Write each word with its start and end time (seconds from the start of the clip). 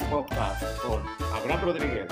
Con 0.00 1.02
Abraham 1.32 1.60
Rodríguez. 1.62 2.06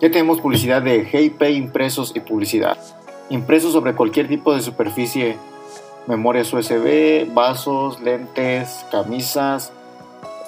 Ya 0.00 0.10
tenemos 0.10 0.40
publicidad 0.40 0.80
de 0.80 1.04
GIP 1.04 1.42
impresos 1.42 2.12
y 2.14 2.20
publicidad. 2.20 2.78
Impresos 3.28 3.72
sobre 3.72 3.94
cualquier 3.94 4.28
tipo 4.28 4.54
de 4.54 4.62
superficie, 4.62 5.36
memorias 6.06 6.52
USB, 6.52 7.26
vasos, 7.34 8.00
lentes, 8.00 8.86
camisas, 8.90 9.72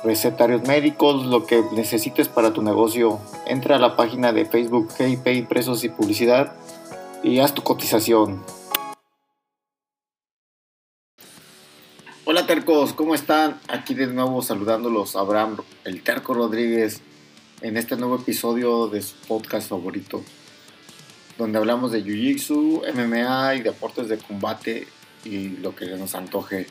recetarios 0.04 0.62
médicos, 0.66 1.26
lo 1.26 1.44
que 1.44 1.62
necesites 1.74 2.28
para 2.28 2.52
tu 2.54 2.62
negocio. 2.62 3.18
Entra 3.46 3.76
a 3.76 3.78
la 3.78 3.94
página 3.94 4.32
de 4.32 4.46
Facebook 4.46 4.88
GIP 4.96 5.26
impresos 5.28 5.84
y 5.84 5.90
publicidad 5.90 6.54
y 7.22 7.40
haz 7.40 7.52
tu 7.52 7.62
cotización. 7.62 8.42
Hola 12.24 12.46
tercos, 12.46 12.92
¿cómo 12.92 13.16
están? 13.16 13.58
Aquí 13.66 13.94
de 13.94 14.06
nuevo 14.06 14.42
saludándolos 14.42 15.16
Abraham, 15.16 15.56
el 15.82 16.04
terco 16.04 16.34
Rodríguez, 16.34 17.00
en 17.62 17.76
este 17.76 17.96
nuevo 17.96 18.14
episodio 18.14 18.86
de 18.86 19.02
su 19.02 19.16
podcast 19.26 19.68
favorito, 19.68 20.22
donde 21.36 21.58
hablamos 21.58 21.90
de 21.90 22.04
Jiu-Jitsu, 22.04 22.84
MMA 22.94 23.56
y 23.56 23.62
deportes 23.62 24.08
de 24.08 24.18
combate 24.18 24.86
y 25.24 25.48
lo 25.56 25.74
que 25.74 25.86
nos 25.86 26.14
antoje. 26.14 26.68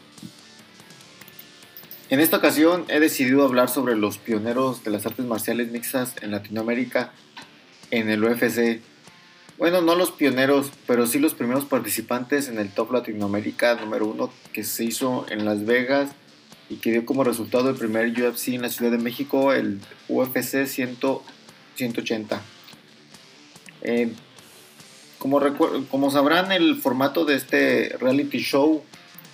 En 2.09 2.21
esta 2.21 2.37
ocasión 2.37 2.85
he 2.87 3.01
decidido 3.01 3.43
hablar 3.43 3.67
sobre 3.67 3.97
los 3.97 4.17
pioneros 4.19 4.85
de 4.85 4.91
las 4.91 5.05
artes 5.05 5.25
marciales 5.25 5.69
mixtas 5.69 6.15
en 6.21 6.31
Latinoamérica 6.31 7.11
en 7.89 8.09
el 8.09 8.23
UFC 8.23 8.79
bueno, 9.61 9.79
no 9.81 9.93
los 9.93 10.09
pioneros, 10.09 10.71
pero 10.87 11.05
sí 11.05 11.19
los 11.19 11.35
primeros 11.35 11.65
participantes 11.65 12.47
en 12.47 12.57
el 12.57 12.71
Top 12.71 12.91
Latinoamérica 12.91 13.75
número 13.75 14.07
uno 14.07 14.33
que 14.53 14.63
se 14.63 14.85
hizo 14.85 15.27
en 15.29 15.45
Las 15.45 15.67
Vegas 15.67 16.09
y 16.67 16.77
que 16.77 16.89
dio 16.89 17.05
como 17.05 17.23
resultado 17.23 17.69
el 17.69 17.75
primer 17.75 18.09
UFC 18.09 18.47
en 18.47 18.63
la 18.63 18.69
Ciudad 18.69 18.89
de 18.89 18.97
México, 18.97 19.53
el 19.53 19.79
UFC 20.09 20.65
180. 20.65 22.41
Eh, 23.83 24.11
como, 25.19 25.39
como 25.91 26.09
sabrán, 26.09 26.51
el 26.51 26.81
formato 26.81 27.23
de 27.23 27.35
este 27.35 27.95
reality 27.99 28.39
show 28.39 28.83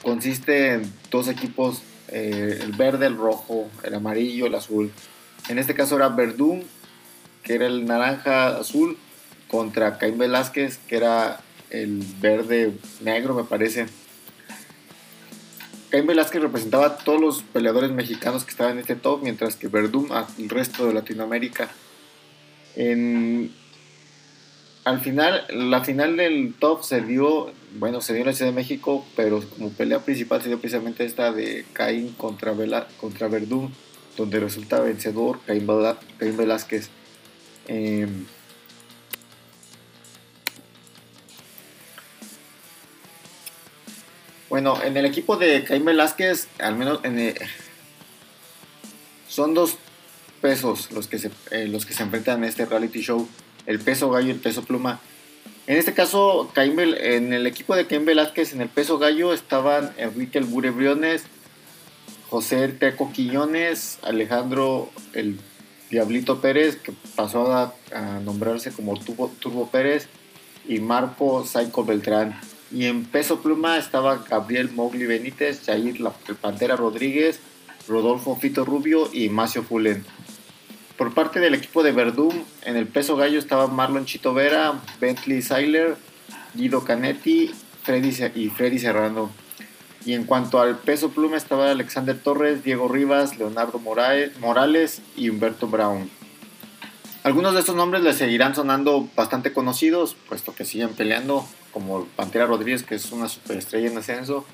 consiste 0.04 0.74
en 0.74 0.94
dos 1.10 1.30
equipos, 1.30 1.84
eh, 2.10 2.60
el 2.64 2.74
verde, 2.74 3.06
el 3.06 3.16
rojo, 3.16 3.70
el 3.82 3.94
amarillo, 3.94 4.48
el 4.48 4.56
azul. 4.56 4.92
En 5.48 5.58
este 5.58 5.74
caso 5.74 5.96
era 5.96 6.10
Verdún, 6.10 6.66
que 7.44 7.56
era 7.56 7.66
el 7.66 7.86
naranja 7.86 8.58
azul, 8.58 8.98
contra 9.48 9.98
Caín 9.98 10.18
Velázquez, 10.18 10.80
que 10.88 10.98
era 10.98 11.40
el 11.70 12.04
verde 12.20 12.74
negro, 13.02 13.34
me 13.34 13.44
parece. 13.44 13.88
Caín 15.90 16.06
Velázquez 16.06 16.42
representaba 16.42 16.86
a 16.86 16.98
todos 16.98 17.22
los 17.22 17.44
peleadores 17.44 17.92
mexicanos 17.92 18.44
que 18.44 18.52
estaban 18.52 18.74
en 18.74 18.80
este 18.80 18.96
top, 18.96 19.22
mientras 19.24 19.56
que 19.56 19.68
Verdún 19.68 20.12
al 20.12 20.28
resto 20.50 20.86
de 20.86 20.94
Latinoamérica. 20.94 21.70
al 24.84 25.02
final, 25.02 25.46
la 25.50 25.84
final 25.84 26.18
del 26.18 26.54
top 26.60 26.84
se 26.84 27.02
dio, 27.02 27.52
bueno, 27.80 28.02
se 28.02 28.14
dio 28.14 28.22
en 28.22 28.28
la 28.28 28.34
Ciudad 28.34 28.52
de 28.52 28.56
México, 28.56 29.06
pero 29.16 29.42
como 29.42 29.70
pelea 29.72 30.00
principal 30.00 30.42
se 30.42 30.50
dio 30.50 30.60
precisamente 30.60 31.06
esta 31.06 31.32
de 31.32 31.66
Caín 31.74 32.14
contra, 32.14 32.54
contra 33.00 33.28
Verdún, 33.30 33.74
donde 34.18 34.40
resulta 34.40 34.82
vencedor 34.82 35.40
Caín, 35.46 35.66
Velázquez. 36.38 36.90
Em, 37.68 38.26
Bueno, 44.50 44.82
en 44.82 44.96
el 44.96 45.06
equipo 45.06 45.36
de 45.36 45.64
Caín 45.64 45.84
Velázquez, 45.84 46.48
al 46.60 46.76
menos 46.76 47.00
en 47.04 47.36
son 49.28 49.54
dos 49.54 49.78
pesos 50.42 50.92
los 50.92 51.08
que, 51.08 51.20
se, 51.20 51.32
eh, 51.52 51.68
los 51.68 51.86
que 51.86 51.94
se 51.94 52.04
enfrentan 52.04 52.40
en 52.40 52.50
este 52.50 52.66
reality 52.66 53.02
show, 53.02 53.28
el 53.66 53.80
peso 53.80 54.10
gallo 54.10 54.28
y 54.28 54.32
el 54.32 54.40
peso 54.40 54.64
pluma. 54.64 55.02
En 55.68 55.78
este 55.78 55.94
caso, 55.94 56.50
Caín 56.54 56.80
en 56.80 57.34
el 57.34 57.46
equipo 57.46 57.76
de 57.76 57.88
Caín 57.88 58.06
Velázquez, 58.06 58.54
en 58.54 58.62
el 58.62 58.70
peso 58.70 58.98
gallo 58.98 59.34
estaban 59.34 59.94
Enrique 59.98 60.38
el 60.38 60.46
Bure 60.46 60.72
Briones, 60.72 61.24
José 62.30 62.70
Teco 62.70 63.12
Quiñones, 63.12 64.00
Alejandro 64.02 64.90
el 65.14 65.40
Diablito 65.90 66.40
Pérez, 66.40 66.78
que 66.78 66.94
pasó 67.16 67.52
a, 67.54 67.74
nombrarse 68.24 68.72
como 68.72 68.98
Turbo, 68.98 69.32
Turbo 69.40 69.70
Pérez, 69.70 70.08
y 70.68 70.80
Marco 70.80 71.46
Saico 71.46 71.84
Beltrán. 71.84 72.40
Y 72.72 72.86
en 72.86 73.06
peso 73.06 73.42
pluma 73.42 73.78
estaba 73.78 74.26
Gabriel 74.30 74.70
Mogli 74.72 75.06
Benítez, 75.06 75.62
Jair 75.66 76.00
La 76.02 76.12
Pantera 76.42 76.76
Rodríguez, 76.76 77.40
Rodolfo 77.88 78.36
Fito 78.36 78.66
Rubio 78.66 79.10
y 79.14 79.30
Macio 79.30 79.64
Fulen. 79.64 80.04
Por 80.98 81.14
parte 81.14 81.40
del 81.40 81.54
equipo 81.54 81.84
de 81.84 81.92
Verdum, 81.92 82.34
en 82.64 82.76
el 82.76 82.88
peso 82.88 83.16
gallo 83.16 83.40
estaba 83.40 83.68
Marlon 83.68 84.06
Chito 84.06 84.34
Vera, 84.34 84.82
Bentley 85.00 85.42
Seiler, 85.42 85.96
Guido 86.56 86.84
Canetti 86.84 87.52
Freddy 87.84 88.10
y 88.36 88.50
Freddy 88.50 88.80
Serrano. 88.80 89.32
Y 90.06 90.14
en 90.14 90.26
cuanto 90.26 90.60
al 90.60 90.78
peso 90.78 91.10
pluma 91.10 91.38
estaba 91.38 91.72
Alexander 91.72 92.18
Torres, 92.18 92.64
Diego 92.64 92.88
Rivas, 92.88 93.38
Leonardo 93.38 93.80
Morales 93.80 95.02
y 95.16 95.30
Humberto 95.30 95.68
Brown. 95.68 96.10
Algunos 97.28 97.54
de 97.56 97.60
estos 97.60 97.76
nombres 97.76 98.04
les 98.04 98.16
seguirán 98.16 98.56
sonando 98.56 99.10
bastante 99.14 99.52
conocidos, 99.52 100.16
puesto 100.30 100.56
que 100.56 100.64
siguen 100.64 100.92
peleando 100.92 101.46
como 101.74 102.06
Pantera 102.16 102.46
Rodríguez, 102.46 102.84
que 102.84 102.96
es 102.96 103.12
una 103.12 103.28
superestrella 103.28 103.92
en 103.92 103.98
ascenso, 103.98 104.46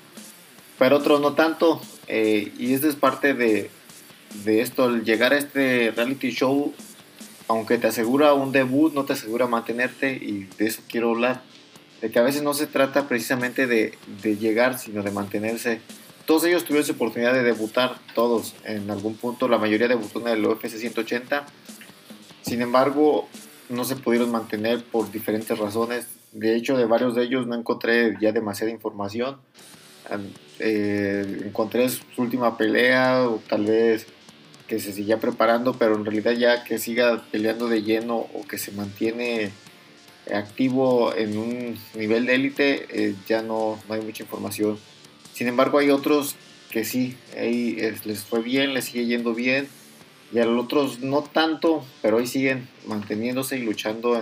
pero 0.76 0.96
otros 0.96 1.20
no 1.20 1.34
tanto. 1.34 1.80
Eh, 2.08 2.52
y 2.58 2.74
esto 2.74 2.88
es 2.88 2.96
parte 2.96 3.32
de, 3.32 3.70
de 4.42 4.60
esto, 4.60 4.86
el 4.86 5.04
llegar 5.04 5.32
a 5.32 5.38
este 5.38 5.92
reality 5.94 6.32
show, 6.32 6.74
aunque 7.46 7.78
te 7.78 7.86
asegura 7.86 8.34
un 8.34 8.50
debut, 8.50 8.92
no 8.92 9.04
te 9.04 9.12
asegura 9.12 9.46
mantenerte, 9.46 10.10
y 10.10 10.48
de 10.58 10.66
eso 10.66 10.82
quiero 10.88 11.12
hablar. 11.12 11.42
De 12.00 12.10
que 12.10 12.18
a 12.18 12.22
veces 12.22 12.42
no 12.42 12.54
se 12.54 12.66
trata 12.66 13.06
precisamente 13.06 13.68
de, 13.68 13.96
de 14.20 14.36
llegar, 14.36 14.80
sino 14.80 15.04
de 15.04 15.12
mantenerse. 15.12 15.80
Todos 16.26 16.42
ellos 16.42 16.64
tuvieron 16.64 16.84
su 16.84 16.94
oportunidad 16.94 17.34
de 17.34 17.44
debutar, 17.44 18.00
todos 18.16 18.56
en 18.64 18.90
algún 18.90 19.14
punto, 19.14 19.46
la 19.46 19.58
mayoría 19.58 19.86
debutó 19.86 20.18
en 20.22 20.26
el 20.26 20.44
UFC 20.44 20.70
180. 20.70 21.46
Sin 22.44 22.60
embargo, 22.60 23.26
no 23.70 23.84
se 23.84 23.96
pudieron 23.96 24.30
mantener 24.30 24.84
por 24.84 25.10
diferentes 25.10 25.58
razones. 25.58 26.06
De 26.32 26.54
hecho, 26.54 26.76
de 26.76 26.84
varios 26.84 27.14
de 27.14 27.24
ellos 27.24 27.46
no 27.46 27.54
encontré 27.54 28.16
ya 28.20 28.32
demasiada 28.32 28.70
información. 28.70 29.38
Eh, 30.58 31.42
encontré 31.46 31.88
su 31.88 32.02
última 32.18 32.58
pelea 32.58 33.26
o 33.28 33.40
tal 33.48 33.64
vez 33.64 34.06
que 34.68 34.78
se 34.78 34.92
siga 34.92 35.18
preparando, 35.18 35.74
pero 35.74 35.94
en 35.94 36.04
realidad 36.04 36.32
ya 36.32 36.64
que 36.64 36.78
siga 36.78 37.24
peleando 37.30 37.68
de 37.68 37.82
lleno 37.82 38.16
o 38.16 38.46
que 38.48 38.58
se 38.58 38.72
mantiene 38.72 39.50
activo 40.32 41.14
en 41.14 41.38
un 41.38 41.78
nivel 41.94 42.26
de 42.26 42.34
élite, 42.34 42.86
eh, 42.90 43.14
ya 43.26 43.42
no, 43.42 43.78
no, 43.88 43.94
hay 43.94 44.02
mucha 44.02 44.22
información. 44.22 44.78
Sin 45.32 45.48
embargo, 45.48 45.78
hay 45.78 45.90
otros 45.90 46.36
que 46.70 46.84
sí, 46.84 47.16
ahí 47.38 47.76
les 48.04 48.24
fue 48.24 48.42
bien, 48.42 48.74
les 48.74 48.86
sigue 48.86 49.06
yendo 49.06 49.34
bien, 49.34 49.68
y 50.34 50.40
a 50.40 50.44
los 50.44 50.64
otros 50.64 50.98
no 50.98 51.22
tanto, 51.22 51.84
pero 52.02 52.16
hoy 52.16 52.26
siguen 52.26 52.68
manteniéndose 52.86 53.56
y 53.56 53.62
luchando 53.62 54.20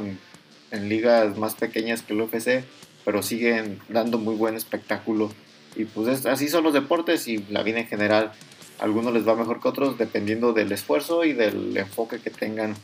en 0.71 0.89
ligas 0.89 1.39
más 1.39 1.55
pequeñas 1.55 2.03
que 2.03 2.13
el 2.13 2.21
UFC, 2.21 2.65
pero 3.05 3.23
siguen 3.23 3.81
dando 3.89 4.19
muy 4.19 4.35
buen 4.35 4.55
espectáculo. 4.55 5.33
Y 5.75 5.87
pues 5.87 6.27
así 6.27 6.49
son 6.49 6.65
los 6.65 6.75
deportes 6.75 7.27
y 7.29 7.39
la 7.49 7.63
vida 7.63 7.81
en 7.81 7.87
general. 7.87 8.33
A 8.79 8.85
algunos 8.85 9.15
les 9.15 9.27
va 9.27 9.35
mejor 9.35 9.61
que 9.61 9.69
otros 9.69 9.99
dependiendo 9.99 10.53
del 10.53 10.71
esfuerzo 10.73 11.25
y 11.25 11.33
del 11.33 11.77
enfoque 11.77 12.19
que 12.19 12.31
tengan. 12.31 12.75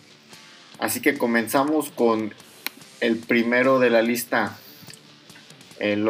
Así 0.79 1.01
que 1.01 1.19
comenzamos 1.19 1.91
con 1.91 2.33
el 3.01 3.17
primero 3.19 3.79
de 3.79 3.91
la 3.91 4.03
lista. 4.03 4.59
Eh, 5.81 6.03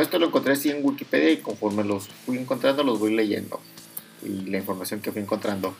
esto 0.00 0.18
lo 0.18 0.26
encontré 0.26 0.52
así 0.52 0.70
en 0.70 0.84
Wikipedia 0.84 1.30
y 1.30 1.38
conforme 1.38 1.84
los 1.84 2.08
fui 2.08 2.38
encontrando 2.38 2.84
los 2.84 2.98
voy 2.98 3.14
leyendo. 3.14 3.60
Y 4.22 4.50
la 4.50 4.58
información 4.58 5.00
que 5.00 5.10
fui 5.10 5.20
encontrando. 5.20 5.74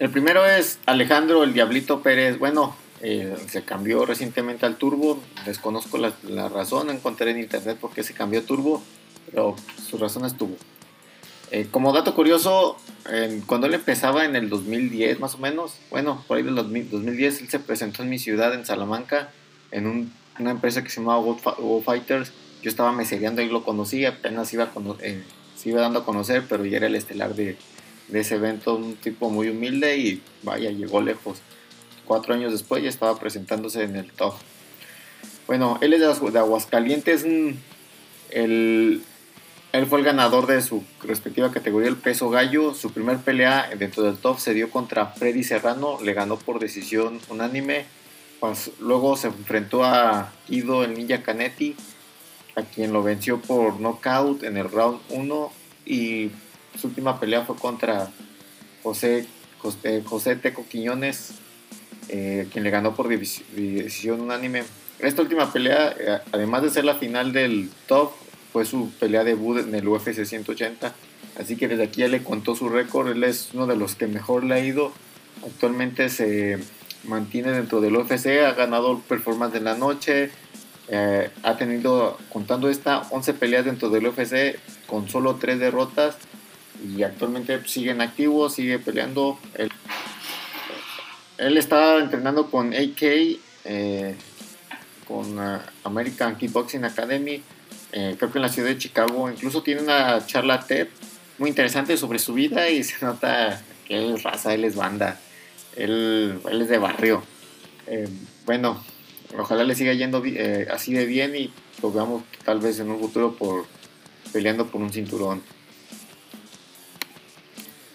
El 0.00 0.10
primero 0.10 0.44
es 0.44 0.80
Alejandro 0.86 1.44
el 1.44 1.52
Diablito 1.52 2.02
Pérez. 2.02 2.38
Bueno, 2.40 2.74
eh, 3.00 3.36
se 3.48 3.62
cambió 3.62 4.04
recientemente 4.04 4.66
al 4.66 4.76
turbo. 4.76 5.22
Desconozco 5.46 5.98
la, 5.98 6.48
razón, 6.48 6.90
encontré 6.90 7.30
en 7.30 7.38
internet 7.38 7.78
por 7.78 7.92
qué 7.92 8.02
se 8.02 8.12
cambió 8.12 8.42
turbo, 8.42 8.82
pero 9.30 9.54
su 9.88 9.96
razón 9.96 10.24
estuvo. 10.24 10.56
Eh, 11.52 11.68
como 11.70 11.92
dato 11.92 12.14
curioso, 12.14 12.76
cuando 13.46 13.68
él 13.68 13.74
empezaba 13.74 14.24
en 14.24 14.34
el 14.34 14.48
2010 14.48 15.20
más 15.20 15.36
o 15.36 15.38
menos, 15.38 15.76
bueno, 15.90 16.24
por 16.26 16.38
ahí 16.38 16.42
del 16.42 16.56
2010, 16.56 17.42
él 17.42 17.48
se 17.48 17.60
presentó 17.60 18.02
en 18.02 18.10
mi 18.10 18.18
ciudad, 18.18 18.52
en 18.52 18.66
Salamanca, 18.66 19.30
en 19.70 20.10
una 20.40 20.50
empresa 20.50 20.82
que 20.82 20.90
se 20.90 21.00
llamaba 21.00 21.20
World 21.20 21.84
Fighters. 21.84 22.32
Yo 22.62 22.70
estaba 22.70 22.90
mesereando 22.90 23.42
y 23.42 23.48
lo 23.48 23.62
conocí, 23.62 24.04
apenas 24.06 24.52
iba 24.52 24.72
eh, 25.02 25.22
se 25.54 25.68
iba 25.68 25.80
dando 25.82 26.00
a 26.00 26.04
conocer, 26.04 26.44
pero 26.48 26.64
ya 26.64 26.78
era 26.78 26.86
el 26.86 26.96
estelar 26.96 27.36
de, 27.36 27.56
de 28.08 28.20
ese 28.20 28.36
evento, 28.36 28.76
un 28.76 28.96
tipo 28.96 29.30
muy 29.30 29.48
humilde 29.48 29.96
y 29.96 30.22
vaya, 30.42 30.70
llegó 30.70 31.00
lejos 31.00 31.40
cuatro 32.04 32.34
años 32.34 32.52
después 32.52 32.82
ya 32.82 32.88
estaba 32.88 33.18
presentándose 33.18 33.82
en 33.82 33.96
el 33.96 34.10
top. 34.12 34.34
Bueno, 35.46 35.78
él 35.80 35.92
es 35.92 36.00
de, 36.00 36.38
Aguascalientes. 36.38 37.24
Mm, 37.26 37.50
el, 38.30 39.02
Él 39.72 39.86
fue 39.86 39.98
el 39.98 40.04
ganador 40.04 40.46
de 40.46 40.62
su 40.62 40.84
respectiva 41.02 41.50
categoría, 41.50 41.88
el 41.88 41.96
peso 41.96 42.30
gallo. 42.30 42.74
Su 42.74 42.92
primer 42.92 43.18
pelea 43.18 43.70
dentro 43.78 44.02
del 44.02 44.16
top 44.16 44.38
se 44.38 44.54
dio 44.54 44.70
contra 44.70 45.06
Freddy 45.06 45.42
Serrano, 45.42 45.98
le 46.02 46.14
ganó 46.14 46.38
por 46.38 46.60
decisión 46.60 47.20
unánime. 47.28 47.84
Pues, 48.40 48.70
luego 48.78 49.16
se 49.16 49.28
enfrentó 49.28 49.84
a 49.84 50.32
Ido 50.48 50.84
el 50.84 50.94
Ninja 50.94 51.22
Canetti, 51.22 51.76
a 52.56 52.62
quien 52.62 52.92
lo 52.92 53.02
venció 53.02 53.40
por 53.40 53.80
knockout 53.80 54.42
en 54.44 54.56
el 54.56 54.70
round 54.70 55.00
1. 55.10 55.52
Y 55.86 56.30
su 56.80 56.88
última 56.88 57.18
pelea 57.20 57.42
fue 57.42 57.56
contra 57.56 58.10
José, 58.82 59.26
José, 59.58 60.36
Teco 60.36 60.66
Quiñones, 60.68 61.34
eh, 62.08 62.48
quien 62.52 62.64
le 62.64 62.70
ganó 62.70 62.94
por 62.94 63.08
decisión 63.08 64.20
unánime. 64.20 64.64
Esta 64.98 65.22
última 65.22 65.52
pelea, 65.52 65.94
eh, 65.98 66.18
además 66.32 66.62
de 66.62 66.70
ser 66.70 66.84
la 66.84 66.94
final 66.94 67.32
del 67.32 67.70
top, 67.86 68.12
fue 68.52 68.64
su 68.64 68.92
pelea 69.00 69.24
debut 69.24 69.58
en 69.58 69.74
el 69.74 69.88
UFC 69.88 70.24
180. 70.24 70.94
Así 71.38 71.56
que 71.56 71.66
desde 71.66 71.84
aquí 71.84 72.02
ya 72.02 72.08
le 72.08 72.22
contó 72.22 72.54
su 72.54 72.68
récord. 72.68 73.08
Él 73.08 73.24
es 73.24 73.50
uno 73.52 73.66
de 73.66 73.76
los 73.76 73.96
que 73.96 74.06
mejor 74.06 74.44
le 74.44 74.54
ha 74.54 74.60
ido. 74.60 74.92
Actualmente 75.44 76.08
se 76.08 76.58
mantiene 77.04 77.50
dentro 77.50 77.80
del 77.80 77.96
UFC. 77.96 78.26
Ha 78.46 78.52
ganado 78.52 79.00
performance 79.00 79.54
de 79.54 79.60
la 79.60 79.74
noche. 79.74 80.30
Eh, 80.88 81.30
ha 81.42 81.56
tenido, 81.56 82.18
contando 82.28 82.68
esta, 82.68 83.00
11 83.10 83.34
peleas 83.34 83.64
dentro 83.64 83.88
del 83.88 84.06
UFC 84.06 84.58
con 84.86 85.08
solo 85.08 85.36
3 85.36 85.58
derrotas. 85.58 86.16
Y 86.82 87.02
actualmente 87.02 87.60
sigue 87.66 87.90
en 87.90 88.00
activo, 88.00 88.48
sigue 88.50 88.78
peleando. 88.78 89.38
Él, 89.54 89.70
él 91.38 91.56
está 91.56 91.98
entrenando 91.98 92.50
con 92.50 92.74
AK, 92.74 93.02
eh, 93.64 94.14
con 95.06 95.38
uh, 95.38 95.60
American 95.84 96.36
Kickboxing 96.36 96.84
Academy 96.84 97.42
eh, 97.96 98.16
creo 98.18 98.32
que 98.32 98.38
en 98.38 98.42
la 98.42 98.48
ciudad 98.48 98.70
de 98.70 98.76
Chicago, 98.76 99.30
incluso 99.30 99.62
tiene 99.62 99.80
una 99.80 100.26
charla 100.26 100.66
TED 100.66 100.88
muy 101.38 101.48
interesante 101.48 101.96
sobre 101.96 102.18
su 102.18 102.34
vida 102.34 102.68
y 102.68 102.82
se 102.82 103.04
nota 103.06 103.62
que 103.86 103.96
él 103.96 104.16
es 104.16 104.24
raza, 104.24 104.52
él 104.52 104.64
es 104.64 104.74
banda, 104.74 105.20
él, 105.76 106.40
él 106.50 106.62
es 106.62 106.68
de 106.68 106.78
barrio. 106.78 107.22
Eh, 107.86 108.08
bueno, 108.46 108.82
ojalá 109.38 109.62
le 109.62 109.76
siga 109.76 109.92
yendo 109.92 110.24
eh, 110.26 110.66
así 110.72 110.92
de 110.92 111.06
bien 111.06 111.36
y 111.36 111.52
lo 111.82 111.92
veamos 111.92 112.24
tal 112.44 112.58
vez 112.58 112.80
en 112.80 112.90
un 112.90 112.98
futuro 112.98 113.36
por 113.36 113.66
peleando 114.32 114.66
por 114.66 114.80
un 114.82 114.92
cinturón. 114.92 115.40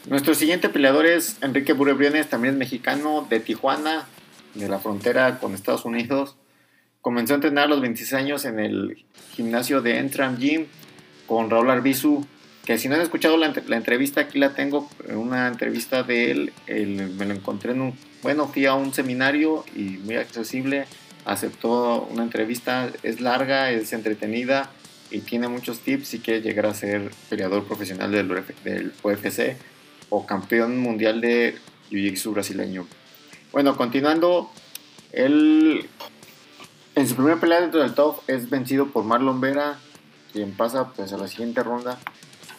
Nuestro 0.08 0.34
siguiente 0.34 0.70
peleador 0.70 1.06
es 1.06 1.38
Enrique 1.42 1.74
Burebriones, 1.74 2.30
también 2.30 2.54
es 2.54 2.58
mexicano, 2.58 3.28
de 3.30 3.42
Tijuana, 3.42 4.08
de 4.54 4.70
la 4.70 4.80
frontera 4.80 5.40
con 5.40 5.54
Estados 5.54 5.84
Unidos. 5.84 6.38
Comenzó 7.02 7.34
a 7.34 7.36
entrenar 7.36 7.66
a 7.66 7.68
los 7.68 7.82
26 7.82 8.14
años 8.14 8.46
en 8.46 8.60
el 8.60 9.06
gimnasio 9.34 9.82
de 9.82 9.98
Entram 9.98 10.38
Gym 10.38 10.68
con 11.28 11.50
Raúl 11.50 11.70
Arbizu, 11.70 12.26
que 12.66 12.78
si 12.78 12.88
no 12.88 12.96
han 12.96 13.02
escuchado 13.02 13.36
la, 13.36 13.54
entrevista, 13.76 14.22
aquí 14.22 14.40
la 14.40 14.54
tengo, 14.54 14.90
una 15.10 15.48
entrevista 15.48 16.04
de 16.04 16.32
él, 16.32 16.54
me 16.68 17.26
lo 17.26 17.34
encontré 17.34 17.74
en 17.74 17.82
un, 17.82 17.94
bueno, 18.24 18.48
fui 18.48 18.66
a 18.66 18.76
un 18.76 18.94
seminario 18.94 19.66
y 19.76 19.98
muy 20.04 20.16
accesible, 20.16 20.86
aceptó 21.26 22.08
una 22.10 22.24
entrevista, 22.24 22.90
es 23.04 23.20
larga, 23.20 23.70
es 23.70 23.92
entretenida 23.92 24.72
y 25.12 25.20
tiene 25.20 25.50
muchos 25.50 25.80
tips 25.80 26.08
si 26.08 26.20
quiere 26.20 26.42
llegar 26.42 26.68
a 26.68 26.74
ser 26.74 27.12
peleador 27.30 27.66
profesional 27.66 28.12
del, 28.12 28.28
del 28.64 28.94
UFC 29.04 29.58
o 30.10 30.26
campeón 30.26 30.80
mundial 30.80 31.22
de 31.22 31.58
Jiu-Jitsu 31.90 32.34
brasileño. 32.34 32.88
Bueno, 33.52 33.76
continuando, 33.76 34.52
él 35.12 35.88
en 36.96 37.08
su 37.08 37.16
primera 37.16 37.40
pelea 37.40 37.62
dentro 37.62 37.82
del 37.82 37.94
top 37.94 38.20
es 38.28 38.50
vencido 38.50 38.88
por 38.88 39.04
Marlon 39.04 39.40
Vera, 39.42 39.80
quien 40.34 40.52
pasa 40.52 40.90
pues, 40.94 41.14
a 41.14 41.18
la 41.18 41.28
siguiente 41.28 41.64
ronda. 41.64 41.98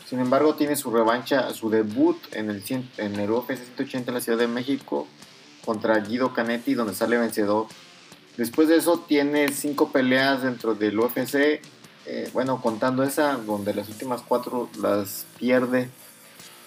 Sin 0.09 0.19
embargo, 0.19 0.55
tiene 0.55 0.77
su 0.77 0.91
revancha, 0.91 1.53
su 1.55 1.71
debut 1.71 2.17
en 2.33 2.51
el, 2.51 2.63
en 2.97 3.17
el 3.17 3.31
UFC 3.31 3.59
180 3.77 4.11
en 4.11 4.15
la 4.15 4.21
Ciudad 4.21 4.39
de 4.39 4.49
México 4.49 5.07
contra 5.65 6.01
Guido 6.01 6.33
Canetti, 6.33 6.75
donde 6.75 6.95
sale 6.95 7.17
vencedor. 7.17 7.67
Después 8.37 8.67
de 8.69 8.77
eso, 8.77 9.05
tiene 9.07 9.49
cinco 9.53 9.93
peleas 9.93 10.43
dentro 10.43 10.75
del 10.75 10.99
UFC. 10.99 11.61
Eh, 12.07 12.31
bueno, 12.33 12.61
contando 12.61 13.03
esa, 13.03 13.35
donde 13.37 13.75
las 13.75 13.89
últimas 13.89 14.23
cuatro 14.23 14.69
las 14.81 15.27
pierde, 15.39 15.91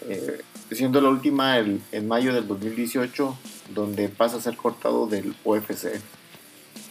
eh, 0.09 0.41
siendo 0.71 1.01
la 1.01 1.09
última 1.09 1.57
el, 1.57 1.81
en 1.91 2.07
mayo 2.07 2.33
del 2.33 2.47
2018, 2.47 3.38
donde 3.73 4.09
pasa 4.09 4.38
a 4.38 4.41
ser 4.41 4.55
cortado 4.55 5.07
del 5.07 5.35
UFC 5.44 6.01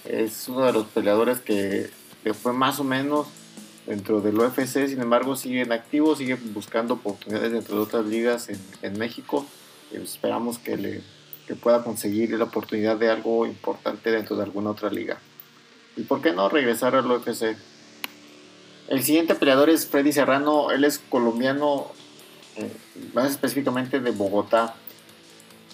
es 0.04 0.48
uno 0.48 0.64
de 0.66 0.72
los 0.72 0.86
peleadores 0.86 1.40
que, 1.40 1.90
fue 2.34 2.52
más 2.52 2.78
o 2.78 2.84
menos 2.84 3.26
dentro 3.86 4.20
del 4.20 4.38
UFC, 4.38 4.86
sin 4.86 5.00
embargo 5.00 5.34
sigue 5.34 5.62
en 5.62 5.72
activo, 5.72 6.14
sigue 6.14 6.34
buscando 6.34 6.94
oportunidades 6.94 7.52
dentro 7.52 7.76
de 7.76 7.82
otras 7.82 8.06
ligas 8.06 8.48
en, 8.48 8.98
México. 8.98 9.46
esperamos 9.90 10.58
que, 10.58 10.76
le, 10.76 11.02
pueda 11.60 11.84
conseguir 11.84 12.30
la 12.30 12.44
oportunidad 12.44 12.96
de 12.96 13.10
algo 13.10 13.44
importante 13.44 14.10
dentro 14.10 14.36
de 14.36 14.44
alguna 14.44 14.70
otra 14.70 14.88
liga. 14.88 15.18
¿Y 15.96 16.02
por 16.02 16.22
qué 16.22 16.32
no 16.32 16.48
regresar 16.48 16.94
al 16.94 17.10
UFC? 17.10 17.56
El 18.88 19.02
siguiente 19.02 19.34
peleador 19.34 19.68
es 19.68 19.86
Freddy 19.86 20.12
Serrano, 20.12 20.70
él 20.70 20.84
es 20.84 20.98
colombiano, 20.98 21.88
más 23.14 23.30
específicamente 23.30 24.00
de 24.00 24.10
Bogotá. 24.10 24.74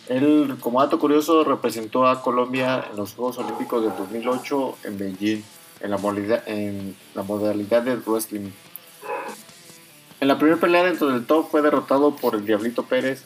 Él, 0.09 0.57
como 0.61 0.81
dato 0.81 0.99
curioso, 0.99 1.45
representó 1.45 2.07
a 2.07 2.23
Colombia 2.23 2.87
en 2.91 2.97
los 2.97 3.15
Juegos 3.15 3.39
Olímpicos 3.39 3.83
del 3.83 3.97
2008 3.97 4.79
en 4.85 4.99
Beijing, 4.99 5.43
en 5.81 5.91
la 5.91 5.99
modalidad, 5.99 6.49
en 6.49 6.97
la 7.15 7.23
modalidad 7.23 7.83
de 7.83 7.97
wrestling. 7.97 8.51
En 10.21 10.29
la 10.29 10.39
primera 10.39 10.59
pelea 10.59 10.85
dentro 10.85 11.09
del 11.09 11.27
top 11.27 11.51
fue 11.51 11.63
derrotado 11.63 12.17
por 12.17 12.35
el 12.35 12.45
Diablito 12.45 12.85
Pérez, 12.85 13.23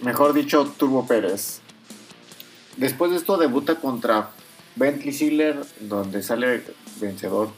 mejor 0.00 0.32
dicho, 0.32 0.64
Turbo 0.76 1.06
Pérez. 1.06 1.60
Después 2.76 3.10
de 3.10 3.18
esto 3.18 3.36
debuta 3.36 3.76
contra 3.76 4.30
Bentley 4.76 5.12
Ziller, 5.12 5.58
donde 5.80 6.22
sale 6.22 6.62
vencedor. 7.00 7.50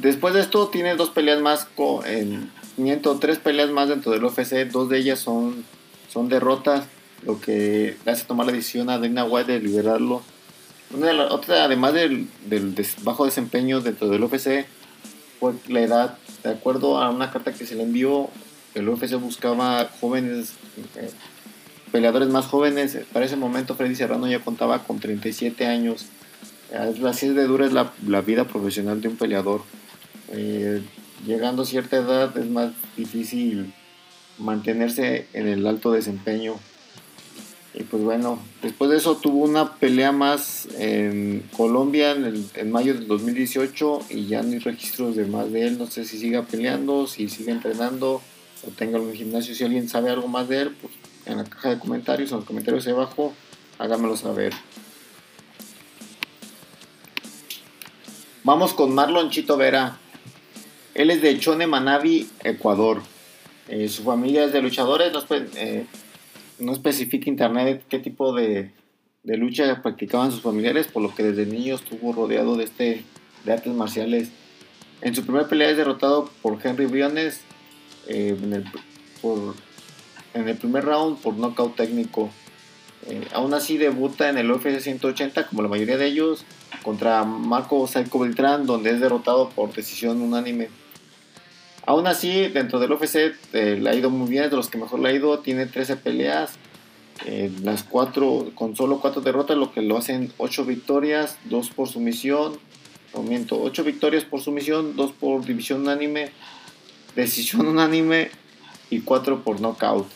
Después 0.00 0.34
de 0.34 0.40
esto 0.40 0.68
tiene 0.68 0.94
dos 0.94 1.10
peleas 1.10 1.40
más 1.40 1.66
en 2.06 2.50
tres 3.20 3.38
peleas 3.38 3.70
más 3.70 3.88
dentro 3.88 4.12
del 4.12 4.24
UFC, 4.24 4.70
dos 4.70 4.88
de 4.88 4.98
ellas 4.98 5.18
son, 5.18 5.64
son 6.08 6.28
derrotas, 6.28 6.84
lo 7.24 7.40
que 7.40 7.96
le 8.04 8.12
hace 8.12 8.24
tomar 8.24 8.46
la 8.46 8.52
decisión 8.52 8.88
a 8.90 8.98
Dana 8.98 9.24
White 9.24 9.52
de 9.52 9.60
liberarlo. 9.60 10.22
Una 10.94 11.12
otra, 11.26 11.64
además 11.64 11.92
del, 11.92 12.28
bajo 13.02 13.24
desempeño 13.24 13.80
dentro 13.80 14.08
del 14.08 14.22
UFC, 14.22 14.66
fue 15.40 15.54
la 15.68 15.80
edad. 15.80 16.18
De 16.42 16.50
acuerdo 16.50 16.98
a 16.98 17.10
una 17.10 17.32
carta 17.32 17.52
que 17.52 17.66
se 17.66 17.74
le 17.74 17.82
envió, 17.82 18.30
el 18.74 18.88
UFC 18.88 19.14
buscaba 19.14 19.90
jóvenes, 20.00 20.52
eh, 20.96 21.10
peleadores 21.90 22.28
más 22.28 22.46
jóvenes. 22.46 22.96
Para 23.12 23.26
ese 23.26 23.36
momento, 23.36 23.74
Freddy 23.74 23.96
Serrano 23.96 24.28
ya 24.28 24.38
contaba 24.38 24.84
con 24.84 25.00
37 25.00 25.66
años. 25.66 26.06
Así 27.04 27.28
de 27.28 27.44
dura 27.44 27.66
es 27.66 27.72
la, 27.72 27.92
la 28.06 28.20
vida 28.20 28.44
profesional 28.44 29.00
de 29.00 29.08
un 29.08 29.16
peleador. 29.16 29.62
Eh, 30.30 30.82
llegando 31.26 31.62
a 31.62 31.66
cierta 31.66 31.96
edad 31.96 32.36
es 32.36 32.46
más 32.46 32.72
difícil 32.96 33.72
mantenerse 34.38 35.26
en 35.32 35.48
el 35.48 35.66
alto 35.66 35.92
desempeño. 35.92 36.56
Y 37.74 37.84
pues 37.84 38.02
bueno, 38.02 38.42
después 38.62 38.90
de 38.90 38.96
eso 38.96 39.16
tuvo 39.16 39.44
una 39.44 39.74
pelea 39.74 40.10
más 40.10 40.66
en 40.78 41.48
Colombia 41.56 42.12
en, 42.12 42.72
mayo 42.72 42.94
del 42.94 43.06
2018 43.06 44.00
y 44.10 44.26
ya 44.26 44.42
no 44.42 44.52
hay 44.52 44.58
registros 44.58 45.16
de 45.16 45.26
más 45.26 45.52
de 45.52 45.66
él. 45.66 45.78
No 45.78 45.86
sé 45.86 46.04
si 46.04 46.18
siga 46.18 46.42
peleando, 46.42 47.06
si 47.06 47.28
sigue 47.28 47.52
entrenando 47.52 48.22
o 48.66 48.70
tenga 48.76 48.96
algún 48.96 49.14
gimnasio. 49.14 49.54
Si 49.54 49.64
alguien 49.64 49.88
sabe 49.88 50.10
algo 50.10 50.28
más 50.28 50.48
de 50.48 50.62
él, 50.62 50.76
pues 50.80 50.92
en 51.26 51.36
la 51.36 51.44
caja 51.44 51.70
de 51.70 51.78
comentarios 51.78 52.32
en 52.32 52.38
los 52.38 52.46
comentarios 52.46 52.84
de 52.84 52.92
abajo, 52.92 53.32
háganmelo 53.78 54.16
saber. 54.16 54.54
Vamos 58.42 58.72
con 58.72 58.94
Marlon 58.94 59.30
Chito 59.30 59.56
Vera. 59.56 59.98
Él 60.98 61.12
es 61.12 61.22
de 61.22 61.38
Chone 61.38 61.68
Manabi, 61.68 62.28
Ecuador. 62.42 63.00
Eh, 63.68 63.88
su 63.88 64.02
familia 64.02 64.44
es 64.44 64.52
de 64.52 64.60
luchadores, 64.60 65.12
no, 65.12 65.22
eh, 65.30 65.86
no, 66.58 66.72
especifica 66.72 67.30
internet 67.30 67.84
qué 67.88 68.00
tipo 68.00 68.34
de, 68.34 68.72
lucha 69.22 69.80
practicaban 69.80 70.32
sus 70.32 70.42
familiares, 70.42 70.88
por 70.88 71.04
lo 71.04 71.14
que 71.14 71.22
desde 71.22 71.46
niño 71.46 71.76
estuvo 71.76 72.12
rodeado 72.12 72.56
de, 72.56 72.64
este, 72.64 73.04
de 73.44 73.52
artes 73.52 73.72
marciales. 73.72 74.30
En 75.00 75.14
su 75.14 75.22
primera 75.22 75.46
pelea 75.46 75.70
es 75.70 75.76
derrotado 75.76 76.28
por 76.42 76.58
Henry 76.60 76.86
Briones 76.86 77.42
eh, 78.08 78.36
en, 78.36 78.52
el, 78.52 78.64
en 80.34 80.48
el 80.48 80.56
primer 80.56 80.84
round 80.84 81.18
por 81.20 81.34
nocaut 81.34 81.76
técnico. 81.76 82.28
aún 83.34 83.54
así 83.54 83.78
debuta 83.78 84.30
en 84.30 84.36
el 84.36 84.50
UFC 84.50 84.80
180 84.80 85.46
como 85.46 85.62
la 85.62 85.68
mayoría 85.68 85.96
de 85.96 86.06
ellos 86.06 86.44
contra 86.82 87.22
Marco 87.22 87.86
Saiko 87.86 88.18
Beltrán 88.18 88.66
donde 88.66 88.90
es 88.90 88.98
derrotado 88.98 89.50
por 89.50 89.72
decisión 89.72 90.20
unánime. 90.20 90.70
Aún 91.88 92.06
así, 92.06 92.48
dentro 92.48 92.78
del 92.80 92.92
UFC 92.92 93.32
eh, 93.54 93.78
le 93.80 93.88
ha 93.88 93.94
ido 93.94 94.10
muy 94.10 94.28
bien, 94.28 94.44
es 94.44 94.50
de 94.50 94.58
los 94.58 94.68
que 94.68 94.76
mejor 94.76 95.00
le 95.00 95.08
ha 95.08 95.12
ido, 95.12 95.38
tiene 95.38 95.64
13 95.64 95.96
peleas, 95.96 96.50
eh, 97.24 97.50
las 97.62 97.82
cuatro, 97.82 98.50
con 98.54 98.76
solo 98.76 99.00
4 99.00 99.22
derrotas, 99.22 99.56
lo 99.56 99.72
que 99.72 99.80
lo 99.80 99.96
hacen 99.96 100.30
8 100.36 100.66
victorias, 100.66 101.38
2 101.46 101.70
por 101.70 101.88
sumisión, 101.88 102.58
miento, 103.26 103.58
8 103.62 103.84
victorias 103.84 104.24
por 104.24 104.42
sumisión, 104.42 104.96
2 104.96 105.12
por 105.12 105.46
división 105.46 105.80
unánime, 105.80 106.28
decisión 107.16 107.66
unánime 107.66 108.32
y 108.90 109.00
4 109.00 109.42
por 109.42 109.58
knockout. 109.62 110.06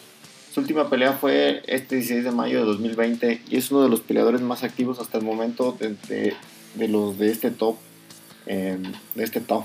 Su 0.53 0.61
última 0.61 0.91
pelea 0.91 1.15
fue 1.15 1.63
este 1.67 1.97
16 1.97 2.25
de 2.25 2.33
mayo 2.33 2.59
de 2.59 2.67
2020 2.67 3.45
y 3.49 3.57
es 3.57 3.71
uno 3.71 3.83
de 3.83 3.89
los 3.89 4.01
peleadores 4.01 4.43
más 4.43 4.63
activos 4.63 4.99
hasta 4.99 5.17
el 5.17 5.25
momento 5.25 5.75
de, 5.81 6.35
de, 6.75 6.89
los 6.89 7.19
de 7.19 7.31
este 7.31 7.51
top. 7.51 7.77
Em, 8.45 8.83
de 9.15 9.25
este 9.25 9.41
top. 9.41 9.65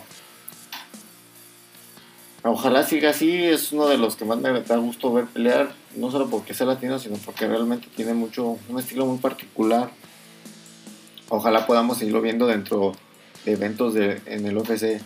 Ojalá 2.43 2.83
siga 2.83 3.09
así, 3.09 3.43
es 3.43 3.71
uno 3.71 3.87
de 3.87 3.97
los 3.97 4.15
que 4.15 4.23
más 4.23 4.37
me 4.37 4.61
da 4.61 4.77
gusto 4.77 5.11
ver 5.11 5.25
pelear, 5.25 5.71
no 5.95 6.11
solo 6.11 6.29
porque 6.29 6.53
sea 6.53 6.67
latino, 6.67 6.99
sino 6.99 7.17
porque 7.17 7.47
realmente 7.47 7.87
tiene 7.95 8.13
mucho, 8.13 8.57
un 8.69 8.79
estilo 8.79 9.05
muy 9.05 9.17
particular. 9.17 9.89
Ojalá 11.29 11.65
podamos 11.65 11.97
seguirlo 11.97 12.21
viendo 12.21 12.47
dentro 12.47 12.93
de 13.43 13.53
eventos 13.53 13.93
de, 13.93 14.21
en 14.27 14.45
el 14.45 14.57
UFC. 14.57 15.01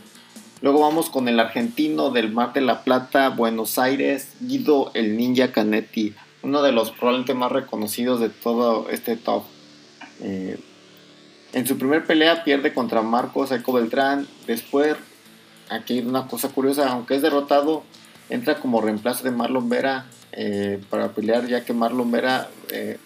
Luego 0.62 0.82
vamos 0.82 1.10
con 1.10 1.28
el 1.28 1.40
argentino 1.40 2.12
del 2.12 2.32
Mar 2.32 2.54
de 2.54 2.62
la 2.62 2.84
Plata, 2.84 3.30
Buenos 3.30 3.80
Aires, 3.80 4.34
Guido 4.42 4.92
el 4.94 5.18
Ninja 5.18 5.52
Canetti, 5.52 6.14
uno 6.44 6.62
de 6.62 6.72
los 6.72 6.92
probablemente 6.92 7.34
más 7.34 7.52
reconocidos 7.52 8.20
de 8.20 8.30
todo 8.30 8.88
este 8.90 9.16
top. 9.16 9.44
Eh, 10.22 10.60
en 11.54 11.66
su 11.66 11.78
primer 11.78 12.06
pelea 12.06 12.44
pierde 12.44 12.74
contra 12.74 13.02
Marcos 13.02 13.52
Eco 13.52 13.74
Beltrán, 13.74 14.28
después, 14.46 14.98
aquí 15.72 16.00
una 16.00 16.28
cosa 16.28 16.50
curiosa, 16.50 16.90
aunque 16.90 17.16
es 17.16 17.22
derrotado, 17.22 17.84
entra 18.30 18.60
como 18.60 18.82
reemplazo 18.82 19.24
de 19.24 19.32
Marlon 19.32 19.70
Vera 19.70 20.06
eh, 20.34 20.80
para 20.90 21.10
pelear, 21.14 21.48
ya 21.48 21.66
que 21.66 21.74
Marlon 21.74 22.12
Vera 22.12 22.50
eh, 22.70 22.98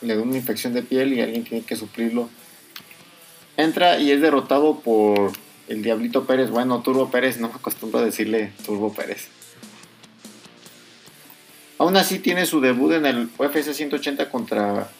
le 0.00 0.16
da 0.16 0.22
una 0.22 0.36
infección 0.36 0.72
de 0.72 0.82
piel 0.82 1.12
y 1.12 1.20
alguien 1.20 1.44
tiene 1.44 1.64
que 1.64 1.76
suplirlo. 1.76 2.28
Entra 3.56 3.98
y 3.98 4.10
es 4.10 4.20
derrotado 4.20 4.80
por 4.80 5.32
el 5.68 5.82
Diablito 5.82 6.24
Pérez, 6.24 6.50
bueno, 6.50 6.80
Turbo 6.80 7.10
Pérez, 7.10 7.38
no 7.38 7.48
me 7.48 7.54
acostumbro 7.54 8.00
a 8.00 8.04
decirle 8.04 8.52
Turbo 8.64 8.92
Pérez. 8.92 9.28
Aún 11.78 11.96
así 11.96 12.18
tiene 12.18 12.46
su 12.46 12.60
debut 12.60 12.92
en 12.92 13.06
el 13.06 13.28
UFC 13.38 13.72
180 13.72 14.30
contra 14.30 14.90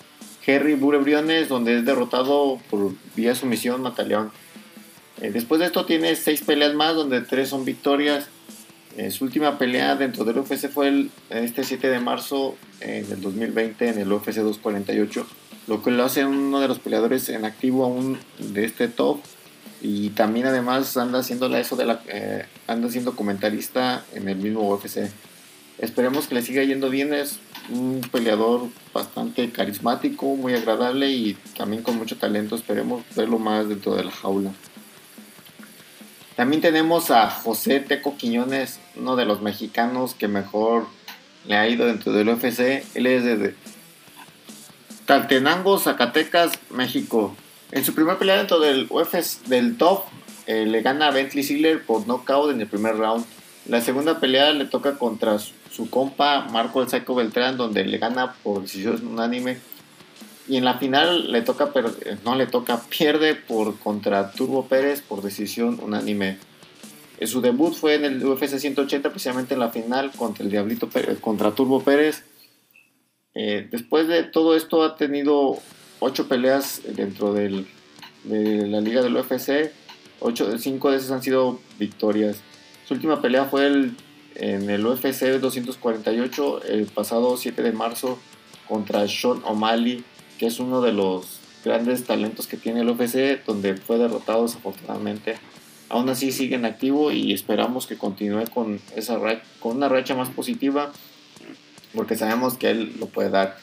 Henry 0.46 0.74
Burebriones, 0.74 1.48
donde 1.48 1.78
es 1.78 1.84
derrotado 1.84 2.60
por 2.70 2.92
vía 3.16 3.34
sumisión 3.34 3.82
Mataleón. 3.82 4.30
Eh, 5.20 5.30
después 5.32 5.60
de 5.60 5.66
esto 5.66 5.84
tiene 5.84 6.14
seis 6.16 6.42
peleas 6.42 6.74
más, 6.74 6.94
donde 6.94 7.20
tres 7.20 7.48
son 7.48 7.64
victorias. 7.64 8.26
Eh, 8.96 9.10
su 9.10 9.24
última 9.24 9.58
pelea 9.58 9.94
dentro 9.94 10.24
del 10.24 10.38
UFC 10.38 10.68
fue 10.68 10.88
el, 10.88 11.10
este 11.30 11.62
7 11.62 11.88
de 11.88 12.00
marzo 12.00 12.56
eh, 12.80 13.04
del 13.08 13.20
2020 13.20 13.90
en 13.90 13.98
el 13.98 14.12
UFC 14.12 14.36
248, 14.36 15.26
lo 15.68 15.82
que 15.84 15.92
lo 15.92 16.04
hace 16.04 16.24
uno 16.24 16.58
de 16.58 16.66
los 16.66 16.80
peleadores 16.80 17.28
en 17.28 17.44
activo 17.44 17.84
aún 17.84 18.18
de 18.38 18.64
este 18.64 18.88
top 18.88 19.20
y 19.80 20.10
también 20.10 20.46
además 20.46 20.96
anda 20.96 21.20
haciendo 21.20 21.54
eso 21.56 21.76
de 21.76 21.86
la 21.86 22.00
eh, 22.08 22.44
anda 22.66 22.90
siendo 22.90 23.14
comentarista 23.14 24.04
en 24.14 24.28
el 24.28 24.36
mismo 24.36 24.68
UFC. 24.68 25.08
Esperemos 25.78 26.26
que 26.26 26.34
le 26.34 26.42
siga 26.42 26.64
yendo 26.64 26.90
bien, 26.90 27.14
es 27.14 27.38
un 27.70 28.00
peleador 28.10 28.68
bastante 28.92 29.50
carismático, 29.50 30.34
muy 30.34 30.54
agradable 30.54 31.08
y 31.12 31.34
también 31.56 31.84
con 31.84 31.96
mucho 31.96 32.16
talento. 32.16 32.56
Esperemos 32.56 33.04
verlo 33.14 33.38
más 33.38 33.68
dentro 33.68 33.94
de 33.94 34.02
la 34.02 34.10
jaula. 34.10 34.50
También 36.38 36.62
tenemos 36.62 37.10
a 37.10 37.28
José 37.28 37.80
Teco 37.80 38.16
Quiñones, 38.16 38.78
uno 38.94 39.16
de 39.16 39.24
los 39.24 39.42
mexicanos 39.42 40.14
que 40.14 40.28
mejor 40.28 40.86
le 41.48 41.56
ha 41.56 41.68
ido 41.68 41.84
dentro 41.84 42.12
del 42.12 42.28
UFC. 42.28 42.84
Él 42.94 43.08
es 43.08 43.24
de 43.24 43.56
Caltenango, 45.04 45.80
Zacatecas, 45.80 46.52
México. 46.70 47.34
En 47.72 47.84
su 47.84 47.92
primer 47.92 48.18
pelea 48.18 48.36
dentro 48.36 48.60
del 48.60 48.86
UFC 48.88 49.46
del 49.48 49.76
top, 49.78 50.04
eh, 50.46 50.64
le 50.64 50.80
gana 50.80 51.08
a 51.08 51.10
Bentley 51.10 51.42
Ziegler 51.42 51.84
por 51.84 52.06
knockout 52.06 52.52
en 52.52 52.60
el 52.60 52.68
primer 52.68 52.96
round. 52.96 53.26
La 53.66 53.80
segunda 53.80 54.20
pelea 54.20 54.52
le 54.52 54.66
toca 54.66 54.96
contra 54.96 55.40
su, 55.40 55.90
compa 55.90 56.46
Marco 56.52 56.80
El 56.80 56.88
Psycho 56.88 57.16
Beltrán, 57.16 57.56
donde 57.56 57.84
le 57.84 57.98
gana 57.98 58.34
por 58.44 58.62
decisión 58.62 59.04
unánime. 59.04 59.58
Y 60.48 60.56
en 60.56 60.64
la 60.64 60.78
final 60.78 61.30
le 61.30 61.42
toca, 61.42 61.70
eh, 61.74 62.16
no 62.24 62.34
le 62.34 62.46
toca, 62.46 62.80
pierde 62.88 63.34
por 63.34 63.78
contra 63.78 64.32
Turbo 64.32 64.66
Pérez 64.66 65.02
por 65.02 65.22
decisión 65.22 65.78
unánime. 65.82 66.38
Eh, 67.18 67.26
su 67.26 67.40
debut 67.40 67.74
fue 67.74 67.94
en 67.94 68.04
el 68.04 68.24
UFC 68.24 68.58
180, 68.58 69.10
precisamente 69.10 69.54
en 69.54 69.60
la 69.60 69.70
final 69.70 70.10
contra 70.12 70.44
el 70.44 70.50
Diablito 70.50 70.88
contra 71.20 71.52
Turbo 71.52 71.82
Pérez. 71.82 72.24
después 73.34 74.08
de 74.08 74.24
todo 74.24 74.56
esto 74.56 74.82
ha 74.82 74.96
tenido 74.96 75.58
ocho 76.00 76.26
peleas 76.26 76.80
dentro 76.96 77.32
del, 77.32 77.66
de 78.24 78.66
la 78.66 78.80
liga 78.80 79.02
del 79.02 79.16
UFC, 79.16 79.70
ocho, 80.20 80.58
cinco 80.58 80.90
de 80.90 80.96
esas 80.96 81.10
han 81.10 81.22
sido 81.22 81.60
victorias. 81.78 82.40
Su 82.86 82.94
última 82.94 83.20
pelea 83.20 83.44
fue 83.44 83.92
en 84.34 84.70
el 84.70 84.86
UFC 84.86 85.38
248 85.40 86.62
el 86.64 86.86
pasado 86.86 87.36
7 87.36 87.62
de 87.62 87.72
marzo 87.72 88.18
contra 88.66 89.06
Sean 89.08 89.42
O'Malley, 89.44 90.04
que 90.38 90.46
es 90.46 90.60
uno 90.60 90.80
de 90.80 90.92
los 90.92 91.40
grandes 91.64 92.04
talentos 92.04 92.46
que 92.46 92.56
tiene 92.56 92.80
el 92.80 92.88
UFC, 92.88 93.44
donde 93.44 93.76
fue 93.76 93.98
derrotado 93.98 94.44
desafortunadamente. 94.44 95.36
Aún 95.88 96.08
así 96.08 96.32
sigue 96.32 96.54
en 96.54 96.64
activo 96.64 97.10
y 97.10 97.32
esperamos 97.32 97.86
que 97.86 97.96
continúe 97.96 98.44
con, 98.52 98.80
esa, 98.94 99.18
con 99.58 99.76
una 99.76 99.88
racha 99.88 100.14
más 100.14 100.28
positiva, 100.28 100.92
porque 101.94 102.16
sabemos 102.16 102.54
que 102.56 102.70
él 102.70 102.94
lo 102.98 103.06
puede 103.06 103.30
dar. 103.30 103.56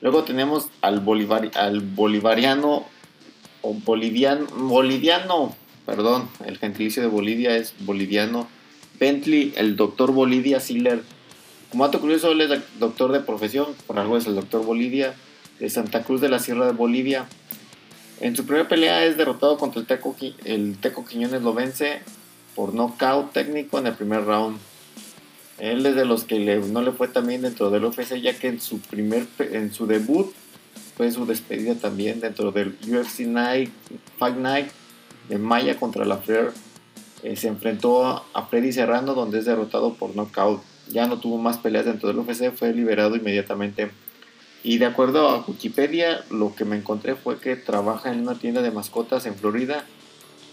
Luego 0.00 0.24
tenemos 0.24 0.68
al, 0.80 1.02
al 1.54 1.80
bolivariano 1.80 2.84
o 3.62 3.74
boliviano, 3.74 4.46
boliviano, 4.46 5.54
perdón, 5.84 6.28
el 6.44 6.58
gentilicio 6.58 7.02
de 7.02 7.08
Bolivia 7.08 7.56
es 7.56 7.74
boliviano. 7.80 8.48
Bentley, 8.98 9.52
el 9.56 9.76
doctor 9.76 10.12
Bolivia 10.12 10.60
Siller. 10.60 11.02
Como 11.70 11.84
dato 11.84 12.00
curioso, 12.00 12.32
él 12.32 12.40
es 12.40 12.60
doctor 12.78 13.12
de 13.12 13.20
profesión, 13.20 13.66
por 13.86 13.98
algo 13.98 14.16
es 14.16 14.26
el 14.26 14.34
doctor 14.34 14.64
Bolivia, 14.64 15.14
de 15.58 15.70
Santa 15.70 16.02
Cruz 16.02 16.20
de 16.20 16.28
la 16.28 16.38
Sierra 16.38 16.66
de 16.66 16.72
Bolivia. 16.72 17.26
En 18.20 18.34
su 18.34 18.46
primera 18.46 18.68
pelea 18.68 19.04
es 19.04 19.16
derrotado 19.16 19.58
contra 19.58 19.80
el 19.80 19.86
Teco, 19.86 20.16
el 20.44 20.76
Teco 20.78 21.04
Quiñones, 21.04 21.42
lo 21.42 21.52
vence 21.52 22.00
por 22.54 22.74
nocaut 22.74 23.32
técnico 23.32 23.78
en 23.78 23.86
el 23.86 23.94
primer 23.94 24.24
round. 24.24 24.58
Él 25.58 25.84
es 25.86 25.94
de 25.94 26.04
los 26.04 26.24
que 26.24 26.38
no 26.38 26.82
le 26.82 26.92
fue 26.92 27.08
también 27.08 27.42
dentro 27.42 27.70
del 27.70 27.84
UFC, 27.84 28.16
ya 28.20 28.38
que 28.38 28.48
en 28.48 28.60
su 28.60 28.80
primer 28.80 29.26
en 29.38 29.72
su 29.72 29.86
debut 29.86 30.32
fue 30.96 31.10
su 31.12 31.26
despedida 31.26 31.74
también 31.74 32.20
dentro 32.20 32.52
del 32.52 32.76
UFC 32.88 33.20
Night, 33.20 33.70
Fight 34.18 34.36
Night 34.36 34.68
de 35.28 35.38
Maya 35.38 35.78
contra 35.78 36.04
la 36.04 36.18
Flair. 36.18 36.52
Eh, 37.22 37.36
se 37.36 37.48
enfrentó 37.48 38.24
a 38.32 38.46
Freddy 38.46 38.72
Serrano, 38.72 39.14
donde 39.14 39.38
es 39.38 39.44
derrotado 39.44 39.94
por 39.94 40.14
knockout. 40.14 40.62
Ya 40.88 41.06
no 41.06 41.18
tuvo 41.18 41.38
más 41.38 41.58
peleas 41.58 41.84
dentro 41.84 42.08
del 42.08 42.18
UFC, 42.18 42.52
fue 42.52 42.72
liberado 42.72 43.16
inmediatamente. 43.16 43.90
Y 44.66 44.78
de 44.78 44.86
acuerdo 44.86 45.28
a 45.28 45.44
Wikipedia, 45.46 46.24
lo 46.28 46.56
que 46.56 46.64
me 46.64 46.74
encontré 46.74 47.14
fue 47.14 47.38
que 47.38 47.54
trabaja 47.54 48.10
en 48.10 48.22
una 48.22 48.34
tienda 48.34 48.62
de 48.62 48.72
mascotas 48.72 49.24
en 49.24 49.36
Florida, 49.36 49.84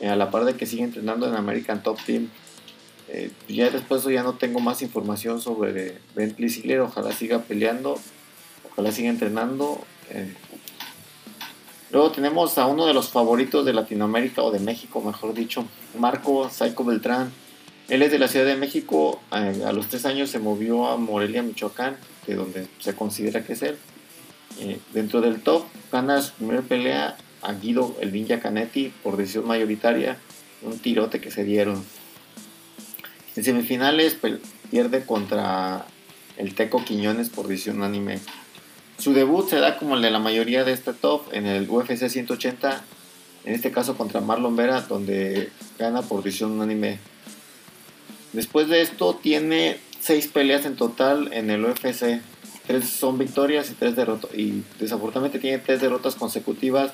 eh, 0.02 0.08
a 0.08 0.16
la 0.16 0.30
par 0.30 0.46
de 0.46 0.54
que 0.54 0.68
sigue 0.68 0.84
entrenando 0.84 1.28
en 1.28 1.34
American 1.34 1.82
Top 1.82 1.98
Team. 2.06 2.30
Eh, 3.10 3.32
ya 3.48 3.72
después 3.72 4.04
ya 4.04 4.22
no 4.22 4.34
tengo 4.34 4.60
más 4.60 4.84
información 4.84 5.42
sobre 5.42 5.98
Bentley 6.14 6.50
Ziegler. 6.50 6.82
Ojalá 6.82 7.12
siga 7.12 7.40
peleando. 7.40 8.00
Ojalá 8.70 8.92
siga 8.92 9.10
entrenando. 9.10 9.84
Eh. 10.12 10.32
Luego 11.90 12.12
tenemos 12.12 12.60
a 12.60 12.68
uno 12.68 12.86
de 12.86 12.94
los 12.94 13.10
favoritos 13.10 13.66
de 13.66 13.74
Latinoamérica 13.74 14.44
o 14.44 14.52
de 14.52 14.60
México, 14.60 15.02
mejor 15.02 15.34
dicho, 15.34 15.66
Marco 15.98 16.52
Saico 16.52 16.84
Beltrán. 16.86 17.32
Él 17.90 18.04
es 18.04 18.12
de 18.12 18.20
la 18.20 18.28
Ciudad 18.28 18.46
de 18.46 18.58
México. 18.58 19.20
A 19.32 19.72
los 19.72 19.88
tres 19.88 20.06
años 20.06 20.30
se 20.30 20.38
movió 20.38 20.86
a 20.86 20.98
Morelia, 20.98 21.42
Michoacán, 21.42 21.98
de 22.28 22.36
donde 22.36 22.68
se 22.78 22.94
considera 22.94 23.44
que 23.44 23.54
es 23.54 23.64
él. 23.64 23.76
Dentro 24.94 25.22
del 25.22 25.42
top, 25.42 25.66
gana 25.92 26.22
su 26.22 26.34
primera 26.34 26.62
pelea 26.62 27.18
a 27.42 27.54
Guido 27.54 27.96
el 28.00 28.14
Ninja 28.14 28.40
Canetti 28.40 28.94
por 29.04 29.18
decisión 29.18 29.48
mayoritaria. 29.48 30.18
Un 30.62 30.80
tirote 30.80 31.20
que 31.20 31.30
se 31.30 31.44
dieron. 31.44 31.84
En 33.36 33.44
semifinales 33.44 34.18
pierde 34.72 35.06
contra 35.06 35.86
el 36.38 36.56
Teco 36.56 36.84
Quiñones 36.86 37.30
por 37.30 37.48
decisión 37.48 37.78
unánime. 37.78 38.20
Su 38.98 39.14
debut 39.14 39.50
se 39.50 39.58
da 39.58 39.78
como 39.78 39.96
el 39.96 40.02
de 40.02 40.12
la 40.12 40.20
mayoría 40.20 40.64
de 40.64 40.72
este 40.72 40.94
top 40.94 41.34
en 41.34 41.46
el 41.48 41.70
UFC 41.70 42.08
180, 42.08 42.84
en 43.44 43.54
este 43.54 43.72
caso 43.72 43.98
contra 43.98 44.22
Marlon 44.22 44.56
Vera, 44.56 44.82
donde 44.82 45.50
gana 45.78 46.02
por 46.04 46.24
decisión 46.24 46.52
unánime. 46.52 47.00
Después 48.32 48.70
de 48.70 48.82
esto 48.82 49.20
tiene 49.22 49.80
seis 50.00 50.28
peleas 50.28 50.66
en 50.66 50.76
total 50.76 51.32
en 51.34 51.50
el 51.50 51.66
UFC. 51.66 52.22
Tres 52.68 52.90
son 52.90 53.18
victorias 53.18 53.70
y 53.72 53.74
tres 53.74 53.96
derrotas. 53.96 54.32
Y 54.34 54.64
desafortunadamente 54.80 55.40
tiene 55.40 55.58
tres 55.58 55.82
derrotas 55.82 56.16
consecutivas, 56.16 56.92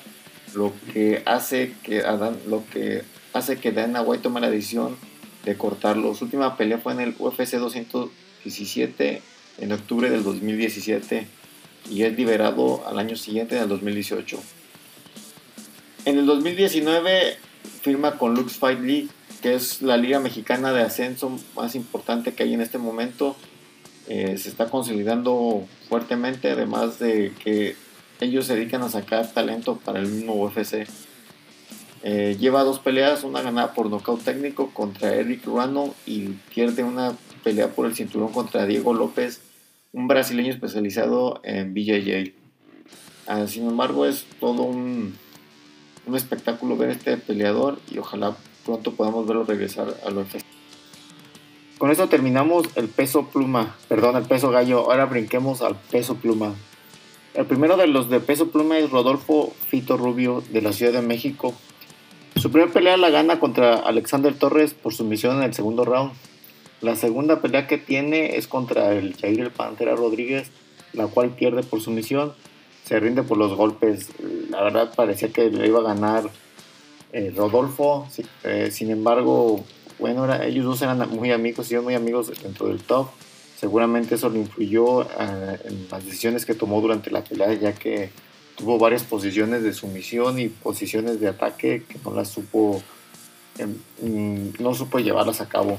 lo 0.54 0.72
que 0.92 1.22
hace 1.26 1.74
que, 1.82 2.02
lo 2.48 2.64
que, 2.72 3.04
hace 3.32 3.58
que 3.58 3.72
Dana 3.72 4.02
White 4.02 4.22
tome 4.22 4.40
la 4.40 4.50
decisión 4.50 4.96
de 5.44 5.56
cortarlo. 5.56 6.14
Su 6.14 6.24
última 6.24 6.56
pelea 6.56 6.78
fue 6.78 6.92
en 6.92 7.00
el 7.00 7.14
UFC 7.18 7.56
217 7.56 9.22
en 9.58 9.72
octubre 9.72 10.10
del 10.10 10.24
2017 10.24 11.26
y 11.90 12.02
es 12.02 12.16
liberado 12.16 12.86
al 12.86 12.98
año 12.98 13.16
siguiente, 13.16 13.56
en 13.56 13.62
el 13.62 13.68
2018. 13.68 14.40
En 16.04 16.18
el 16.18 16.26
2019 16.26 17.36
firma 17.82 18.18
con 18.18 18.34
Lux 18.34 18.54
Fight 18.54 18.80
League, 18.80 19.08
que 19.42 19.54
es 19.54 19.82
la 19.82 19.96
liga 19.96 20.20
mexicana 20.20 20.72
de 20.72 20.82
ascenso 20.82 21.38
más 21.54 21.74
importante 21.74 22.34
que 22.34 22.42
hay 22.42 22.54
en 22.54 22.60
este 22.60 22.78
momento. 22.78 23.36
Eh, 24.12 24.38
se 24.38 24.48
está 24.48 24.68
consolidando 24.68 25.68
fuertemente, 25.88 26.50
además 26.50 26.98
de 26.98 27.32
que 27.44 27.76
ellos 28.20 28.44
se 28.44 28.56
dedican 28.56 28.82
a 28.82 28.88
sacar 28.88 29.32
talento 29.32 29.76
para 29.76 30.00
el 30.00 30.08
mismo 30.08 30.34
UFC. 30.34 30.88
Eh, 32.02 32.36
lleva 32.40 32.64
dos 32.64 32.80
peleas, 32.80 33.22
una 33.22 33.40
ganada 33.40 33.72
por 33.72 33.88
nocaut 33.88 34.20
técnico 34.20 34.70
contra 34.74 35.14
Eric 35.14 35.44
Ruano 35.44 35.94
y 36.06 36.22
pierde 36.52 36.82
una 36.82 37.16
pelea 37.44 37.68
por 37.68 37.86
el 37.86 37.94
cinturón 37.94 38.32
contra 38.32 38.66
Diego 38.66 38.94
López, 38.94 39.42
un 39.92 40.08
brasileño 40.08 40.50
especializado 40.50 41.40
en 41.44 41.72
BJJ. 41.72 42.32
Ah, 43.28 43.46
sin 43.46 43.68
embargo, 43.68 44.06
es 44.06 44.26
todo 44.40 44.64
un, 44.64 45.14
un 46.06 46.16
espectáculo 46.16 46.76
ver 46.76 46.90
este 46.90 47.16
peleador 47.16 47.78
y 47.88 47.98
ojalá 47.98 48.36
pronto 48.66 48.92
podamos 48.92 49.24
verlo 49.28 49.44
regresar 49.44 49.94
al 50.04 50.18
UFC. 50.18 50.49
Con 51.80 51.90
esto 51.90 52.10
terminamos 52.10 52.68
el 52.74 52.88
peso 52.88 53.28
pluma, 53.28 53.74
perdón, 53.88 54.14
el 54.14 54.24
peso 54.24 54.50
gallo. 54.50 54.80
Ahora 54.80 55.06
brinquemos 55.06 55.62
al 55.62 55.76
peso 55.76 56.14
pluma. 56.16 56.54
El 57.32 57.46
primero 57.46 57.78
de 57.78 57.86
los 57.86 58.10
de 58.10 58.20
peso 58.20 58.50
pluma 58.50 58.76
es 58.76 58.90
Rodolfo 58.90 59.54
Fito 59.66 59.96
Rubio 59.96 60.44
de 60.50 60.60
la 60.60 60.74
Ciudad 60.74 60.92
de 60.92 61.00
México. 61.00 61.54
Su 62.36 62.50
primera 62.52 62.70
pelea 62.70 62.98
la 62.98 63.08
gana 63.08 63.40
contra 63.40 63.76
Alexander 63.76 64.34
Torres 64.34 64.74
por 64.74 64.92
sumisión 64.92 65.38
en 65.38 65.44
el 65.44 65.54
segundo 65.54 65.86
round. 65.86 66.12
La 66.82 66.96
segunda 66.96 67.40
pelea 67.40 67.66
que 67.66 67.78
tiene 67.78 68.36
es 68.36 68.46
contra 68.46 68.92
el 68.92 69.16
Jair 69.16 69.40
el 69.40 69.50
Pantera 69.50 69.96
Rodríguez, 69.96 70.50
la 70.92 71.06
cual 71.06 71.30
pierde 71.30 71.62
por 71.62 71.80
sumisión. 71.80 72.34
Se 72.84 73.00
rinde 73.00 73.22
por 73.22 73.38
los 73.38 73.56
golpes. 73.56 74.10
La 74.50 74.62
verdad 74.62 74.92
parecía 74.94 75.32
que 75.32 75.48
le 75.48 75.66
iba 75.66 75.78
a 75.78 75.94
ganar 75.94 76.28
eh, 77.14 77.32
Rodolfo. 77.34 78.06
Eh, 78.44 78.68
sin 78.70 78.90
embargo, 78.90 79.64
bueno, 80.00 80.32
ellos 80.42 80.64
dos 80.64 80.82
eran 80.82 81.08
muy 81.10 81.30
amigos, 81.30 81.70
y 81.70 81.76
muy 81.76 81.94
amigos 81.94 82.32
dentro 82.42 82.68
del 82.68 82.80
top. 82.80 83.08
Seguramente 83.58 84.14
eso 84.14 84.30
le 84.30 84.38
influyó 84.38 85.02
eh, 85.02 85.60
en 85.64 85.86
las 85.90 86.04
decisiones 86.04 86.46
que 86.46 86.54
tomó 86.54 86.80
durante 86.80 87.10
la 87.10 87.22
pelea, 87.22 87.52
ya 87.52 87.74
que 87.74 88.10
tuvo 88.56 88.78
varias 88.78 89.02
posiciones 89.02 89.62
de 89.62 89.74
sumisión 89.74 90.38
y 90.38 90.48
posiciones 90.48 91.20
de 91.20 91.28
ataque 91.28 91.84
que 91.86 91.98
no 92.04 92.14
las 92.14 92.28
supo, 92.28 92.82
em, 93.58 93.74
mm, 94.00 94.62
no 94.62 94.74
supo 94.74 94.98
llevarlas 94.98 95.42
a 95.42 95.48
cabo. 95.48 95.78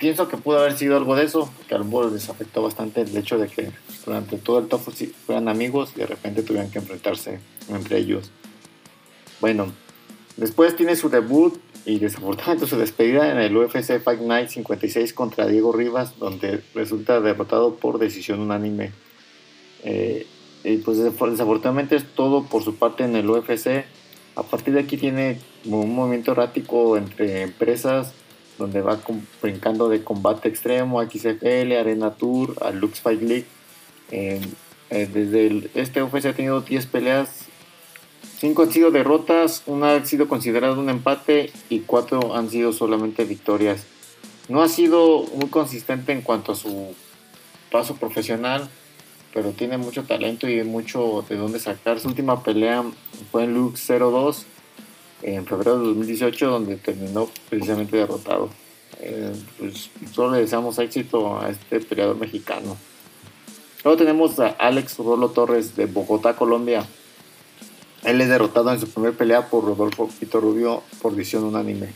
Pienso 0.00 0.26
que 0.26 0.36
pudo 0.36 0.58
haber 0.58 0.76
sido 0.76 0.96
algo 0.96 1.14
de 1.14 1.24
eso, 1.24 1.48
que 1.68 1.74
a 1.76 1.78
lo 1.78 2.10
les 2.10 2.28
afectó 2.28 2.62
bastante 2.62 3.02
el 3.02 3.16
hecho 3.16 3.38
de 3.38 3.46
que 3.46 3.70
durante 4.04 4.36
todo 4.38 4.58
el 4.58 4.66
top 4.66 4.80
fueran 5.26 5.48
amigos 5.48 5.92
y 5.94 6.00
de 6.00 6.06
repente 6.06 6.42
tuvieran 6.42 6.70
que 6.70 6.80
enfrentarse 6.80 7.38
entre 7.68 7.98
ellos. 7.98 8.32
Bueno, 9.40 9.66
después 10.36 10.76
tiene 10.76 10.96
su 10.96 11.08
debut 11.08 11.60
y 11.84 11.98
desafortunadamente 11.98 12.66
su 12.66 12.76
despedida 12.76 13.30
en 13.30 13.38
el 13.38 13.56
UFC 13.56 14.00
Fight 14.00 14.20
Night 14.20 14.48
56 14.48 15.12
contra 15.14 15.46
Diego 15.46 15.72
Rivas, 15.72 16.18
donde 16.18 16.62
resulta 16.74 17.20
derrotado 17.20 17.76
por 17.76 17.98
decisión 17.98 18.40
unánime. 18.40 18.92
Eh, 19.84 20.26
y 20.62 20.76
pues 20.78 20.98
desafortunadamente 20.98 21.96
es 21.96 22.04
todo 22.14 22.44
por 22.44 22.62
su 22.62 22.76
parte 22.76 23.04
en 23.04 23.16
el 23.16 23.28
UFC. 23.28 23.84
A 24.36 24.42
partir 24.42 24.74
de 24.74 24.80
aquí 24.80 24.96
tiene 24.96 25.38
un 25.64 25.94
movimiento 25.94 26.32
errático 26.32 26.96
entre 26.96 27.42
empresas 27.42 28.12
donde 28.58 28.82
va 28.82 29.00
brincando 29.40 29.88
de 29.88 30.04
combate 30.04 30.48
extremo 30.48 31.02
XFL, 31.02 31.72
Arena 31.72 32.12
Tour, 32.12 32.56
a 32.60 32.70
Lux 32.70 33.00
Fight 33.00 33.22
League. 33.22 33.46
Eh, 34.10 34.40
desde 34.90 35.70
este 35.74 36.02
UFC 36.02 36.26
ha 36.26 36.32
tenido 36.32 36.60
10 36.60 36.86
peleas, 36.86 37.46
5 38.40 38.62
han 38.62 38.72
sido 38.72 38.90
derrotas, 38.90 39.62
una 39.66 39.94
ha 39.94 40.04
sido 40.04 40.28
considerada 40.28 40.74
un 40.74 40.88
empate 40.88 41.52
y 41.68 41.80
4 41.80 42.34
han 42.34 42.50
sido 42.50 42.72
solamente 42.72 43.24
victorias. 43.24 43.84
No 44.48 44.62
ha 44.62 44.68
sido 44.68 45.24
muy 45.34 45.48
consistente 45.48 46.12
en 46.12 46.22
cuanto 46.22 46.52
a 46.52 46.56
su 46.56 46.94
paso 47.70 47.96
profesional 47.96 48.68
pero 49.32 49.52
tiene 49.52 49.78
mucho 49.78 50.04
talento 50.04 50.48
y 50.48 50.62
mucho 50.64 51.24
de 51.28 51.36
dónde 51.36 51.60
sacar. 51.60 52.00
Su 52.00 52.08
última 52.08 52.42
pelea 52.42 52.84
fue 53.30 53.44
en 53.44 53.54
Lux 53.54 53.86
02 53.86 54.46
en 55.22 55.46
febrero 55.46 55.78
de 55.78 55.86
2018, 55.86 56.50
donde 56.50 56.76
terminó 56.76 57.28
precisamente 57.48 57.96
derrotado. 57.96 58.50
Eh, 59.00 59.32
pues 59.58 59.90
solo 60.12 60.32
le 60.32 60.40
deseamos 60.40 60.78
éxito 60.78 61.38
a 61.38 61.50
este 61.50 61.80
peleador 61.80 62.16
mexicano. 62.16 62.76
Luego 63.84 63.98
tenemos 63.98 64.38
a 64.40 64.48
Alex 64.48 64.98
Rolo 64.98 65.30
Torres 65.30 65.76
de 65.76 65.86
Bogotá, 65.86 66.36
Colombia. 66.36 66.86
Él 68.04 68.20
es 68.20 68.28
derrotado 68.28 68.72
en 68.72 68.80
su 68.80 68.88
primera 68.88 69.16
pelea 69.16 69.48
por 69.48 69.64
Rodolfo 69.64 70.08
Pito 70.18 70.40
Rubio 70.40 70.82
por 71.02 71.14
decisión 71.14 71.44
unánime. 71.44 71.88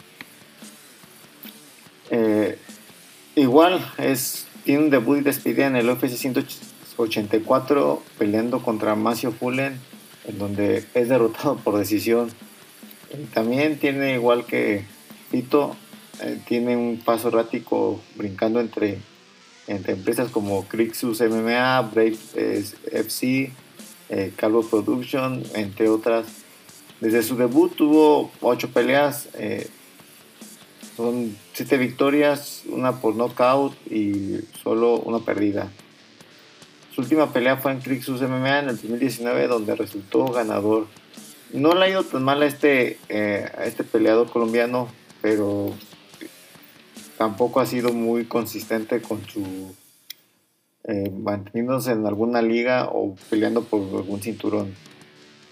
Eh, 2.11 2.59
igual 3.37 3.85
es, 3.99 4.47
tiene 4.65 4.85
un 4.85 4.91
debut 4.91 5.19
y 5.19 5.23
despedida 5.23 5.67
en 5.67 5.77
el 5.77 5.89
UFC 5.89 6.09
180 6.09 6.75
84 6.97 8.03
peleando 8.19 8.63
contra 8.63 8.95
Macio 8.95 9.33
Fullen, 9.33 9.79
en 10.27 10.39
donde 10.39 10.85
es 10.95 11.09
derrotado 11.09 11.57
por 11.65 11.79
decisión. 11.79 12.31
también 13.33 13.79
tiene, 13.79 14.15
igual 14.15 14.45
que 14.47 14.85
Tito, 15.31 15.77
eh, 16.21 16.39
tiene 16.47 16.77
un 16.77 16.99
paso 16.99 17.29
errático 17.29 18.01
brincando 18.17 18.61
entre, 18.61 18.99
entre 19.67 19.95
empresas 19.95 20.31
como 20.31 20.65
Crixus 20.67 21.21
MMA, 21.21 21.81
Brave 21.93 22.19
FC, 22.93 23.53
eh, 24.15 24.33
Calvo 24.37 24.63
Production, 24.63 25.43
entre 25.55 25.89
otras. 25.89 26.27
Desde 27.01 27.23
su 27.25 27.37
debut 27.37 27.75
tuvo 27.75 28.31
8 28.41 28.71
peleas, 28.71 29.29
eh, 29.35 29.69
son 30.97 31.37
7 31.53 31.77
victorias, 31.79 32.63
una 32.69 33.01
por 33.01 33.17
knockout 33.17 33.75
y 33.91 34.39
solo 34.63 35.01
una 35.01 35.19
perdida. 35.19 35.71
Su 36.95 37.01
última 37.01 37.33
pelea 37.33 37.57
fue 37.57 37.73
en 37.73 37.81
Crixus 37.81 38.23
MMA 38.23 38.61
en 38.61 38.69
el 38.69 38.77
2019, 38.77 39.49
donde 39.49 39.75
resultó 39.75 40.27
ganador. 40.27 40.87
No 41.53 41.75
le 41.75 41.87
ha 41.87 41.89
ido 41.89 42.05
tan 42.05 42.23
mal 42.23 42.41
a 42.43 42.47
este, 42.47 42.99
eh, 43.09 43.51
a 43.59 43.65
este 43.65 43.83
peleador 43.83 44.31
colombiano, 44.31 44.89
pero 45.21 45.75
tampoco 47.19 47.59
ha 47.61 47.67
sido 47.67 47.93
muy 47.93 48.27
consistente 48.27 49.03
con 49.03 49.27
su 49.29 49.75
eh, 50.87 51.11
manteniéndose 51.11 51.93
en 51.93 52.07
alguna 52.07 52.43
liga 52.43 52.91
o 52.93 53.17
peleando 53.31 53.65
por 53.65 53.81
algún 53.81 54.21
cinturón. 54.21 54.75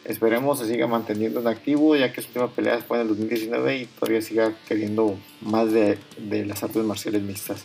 Esperemos 0.05 0.59
se 0.59 0.67
siga 0.67 0.87
manteniendo 0.87 1.41
en 1.41 1.47
activo, 1.47 1.97
ya 1.97 2.13
que 2.13 2.21
su 2.21 2.29
última 2.29 2.49
pelea 2.49 2.79
fue 2.81 2.99
en 2.99 3.03
el 3.03 3.09
2019 3.09 3.79
y 3.79 3.87
todavía 3.87 4.21
siga 4.21 4.53
queriendo 4.69 5.17
más 5.41 5.73
de, 5.73 5.97
las 6.19 6.63
artes 6.63 6.85
marciales 6.85 7.23
mixtas. 7.23 7.65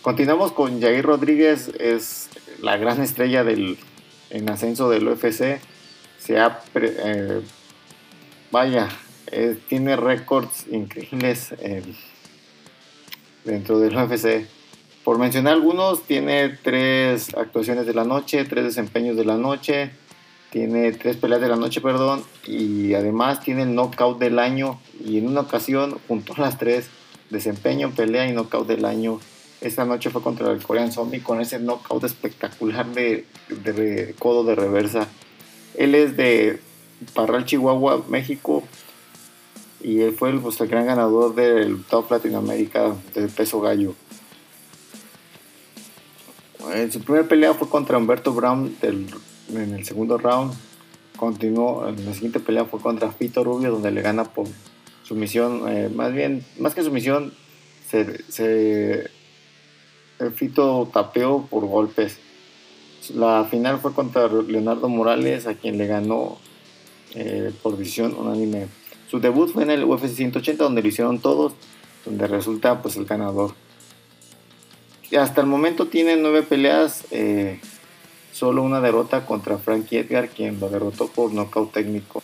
Continuamos 0.00 0.52
con 0.52 0.80
Jair 0.80 1.04
Rodríguez, 1.04 1.72
es 1.78 2.30
la 2.62 2.78
gran 2.78 3.02
estrella 3.02 3.44
del, 3.44 3.76
en 4.30 4.48
ascenso 4.48 4.88
del 4.88 5.08
UFC. 5.08 5.60
Se 6.18 6.38
ha, 6.38 6.62
eh, 6.74 7.42
vaya, 8.50 8.88
eh, 9.30 9.58
tiene 9.68 9.96
récords 9.96 10.66
increíbles 10.70 11.52
dentro 13.44 13.78
del 13.78 13.94
UFC. 13.94 14.55
Por 15.06 15.18
mencionar 15.18 15.52
algunos, 15.52 16.02
tiene 16.02 16.48
tres 16.48 17.32
actuaciones 17.36 17.86
de 17.86 17.94
la 17.94 18.02
noche, 18.02 18.44
tres 18.44 18.64
desempeños 18.64 19.16
de 19.16 19.24
la 19.24 19.36
noche, 19.36 19.92
tiene 20.50 20.90
tres 20.90 21.16
peleas 21.16 21.40
de 21.40 21.46
la 21.46 21.54
noche, 21.54 21.80
perdón, 21.80 22.24
y 22.44 22.92
además 22.94 23.40
tiene 23.40 23.62
el 23.62 23.76
knockout 23.76 24.18
del 24.18 24.40
año 24.40 24.80
y 24.98 25.18
en 25.18 25.28
una 25.28 25.42
ocasión 25.42 25.96
juntó 26.08 26.34
las 26.36 26.58
tres, 26.58 26.90
desempeño, 27.30 27.92
pelea 27.92 28.26
y 28.26 28.32
knockout 28.32 28.66
del 28.66 28.84
año 28.84 29.20
esta 29.60 29.84
noche 29.84 30.10
fue 30.10 30.22
contra 30.22 30.50
el 30.50 30.60
Korean 30.60 30.90
Zombie 30.90 31.22
con 31.22 31.40
ese 31.40 31.60
knockout 31.60 32.02
espectacular 32.02 32.86
de, 32.86 33.24
codo 34.18 34.42
de 34.42 34.56
reversa. 34.56 35.06
Él 35.76 35.94
es 35.94 36.16
de 36.16 36.58
Parral, 37.14 37.44
Chihuahua, 37.44 38.04
México. 38.08 38.64
Y 39.80 40.00
él 40.00 40.16
fue 40.18 40.30
el, 40.30 40.40
pues, 40.40 40.58
gran 40.58 40.86
ganador 40.86 41.36
del 41.36 41.84
Top 41.84 42.10
Latinoamérica 42.10 42.96
del 43.14 43.28
peso 43.28 43.60
gallo. 43.60 43.94
En 46.72 46.90
su 46.90 47.00
primera 47.00 47.26
pelea 47.28 47.54
fue 47.54 47.68
contra 47.68 47.98
Humberto 47.98 48.32
Brown 48.32 48.76
en 48.82 49.74
el 49.74 49.84
segundo 49.84 50.18
round. 50.18 50.52
Continuó, 51.16 51.88
en 51.88 52.04
la 52.04 52.12
siguiente 52.12 52.40
pelea 52.40 52.64
fue 52.64 52.80
contra 52.80 53.10
Fito 53.10 53.42
Rubio, 53.44 53.72
donde 53.72 53.90
le 53.90 54.02
gana 54.02 54.24
por 54.24 54.46
sumisión. 55.02 55.62
Eh, 55.68 55.88
más 55.94 56.12
bien, 56.12 56.44
más 56.58 56.74
que 56.74 56.82
sumisión, 56.82 57.32
se, 57.88 58.22
se 58.30 59.10
Fito 60.34 60.90
tapeó 60.92 61.46
por 61.46 61.66
golpes. 61.66 62.18
La 63.14 63.44
final 63.50 63.78
fue 63.78 63.92
contra 63.92 64.28
Leonardo 64.28 64.88
Morales, 64.88 65.46
a 65.46 65.54
quien 65.54 65.78
le 65.78 65.86
ganó 65.86 66.38
eh, 67.14 67.52
por 67.62 67.76
decisión 67.76 68.14
unánime. 68.18 68.66
Su 69.08 69.20
debut 69.20 69.52
fue 69.52 69.62
en 69.62 69.70
el 69.70 69.84
UFC 69.84 70.08
180, 70.08 70.64
donde 70.64 70.82
lo 70.82 70.88
hicieron 70.88 71.20
todos, 71.20 71.54
donde 72.04 72.26
resulta 72.26 72.82
pues 72.82 72.96
el 72.96 73.04
ganador. 73.04 73.54
Hasta 75.14 75.40
el 75.40 75.46
momento 75.46 75.86
tiene 75.86 76.16
nueve 76.16 76.42
peleas, 76.42 77.04
eh, 77.10 77.60
solo 78.32 78.62
una 78.62 78.80
derrota 78.80 79.24
contra 79.24 79.58
Frankie 79.58 79.98
Edgar, 79.98 80.28
quien 80.28 80.58
lo 80.58 80.68
derrotó 80.68 81.06
por 81.06 81.32
nocaut 81.32 81.72
técnico. 81.72 82.22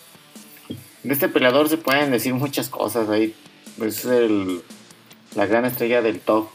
De 1.03 1.13
este 1.13 1.29
peleador 1.29 1.69
se 1.69 1.79
pueden 1.79 2.11
decir 2.11 2.35
muchas 2.35 2.69
cosas 2.69 3.09
ahí. 3.09 3.35
Es 3.81 4.05
el, 4.05 4.63
la 5.35 5.47
gran 5.47 5.65
estrella 5.65 6.03
del 6.03 6.21
top. 6.21 6.49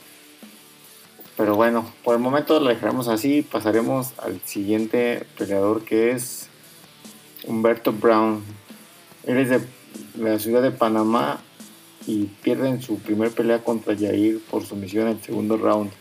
Pero 1.36 1.56
bueno, 1.56 1.86
por 2.04 2.16
el 2.16 2.22
momento 2.22 2.60
lo 2.60 2.70
dejaremos 2.70 3.08
así. 3.08 3.42
Pasaremos 3.42 4.14
al 4.20 4.42
siguiente 4.44 5.26
peleador 5.38 5.84
que 5.84 6.12
es 6.12 6.50
Humberto 7.46 7.92
Brown. 7.94 8.44
Él 9.26 9.38
es 9.38 9.50
de 9.50 9.62
la 10.18 10.40
ciudad 10.40 10.62
de 10.62 10.72
Panamá 10.72 11.42
y 12.06 12.26
pierde 12.26 12.70
en 12.70 12.82
su 12.82 13.00
primer 13.00 13.32
pelea 13.32 13.64
contra 13.64 13.96
Jair 13.96 14.40
por 14.50 14.66
sumisión 14.66 15.08
en 15.08 15.18
el 15.18 15.24
segundo 15.24 15.58
round. 15.58 15.92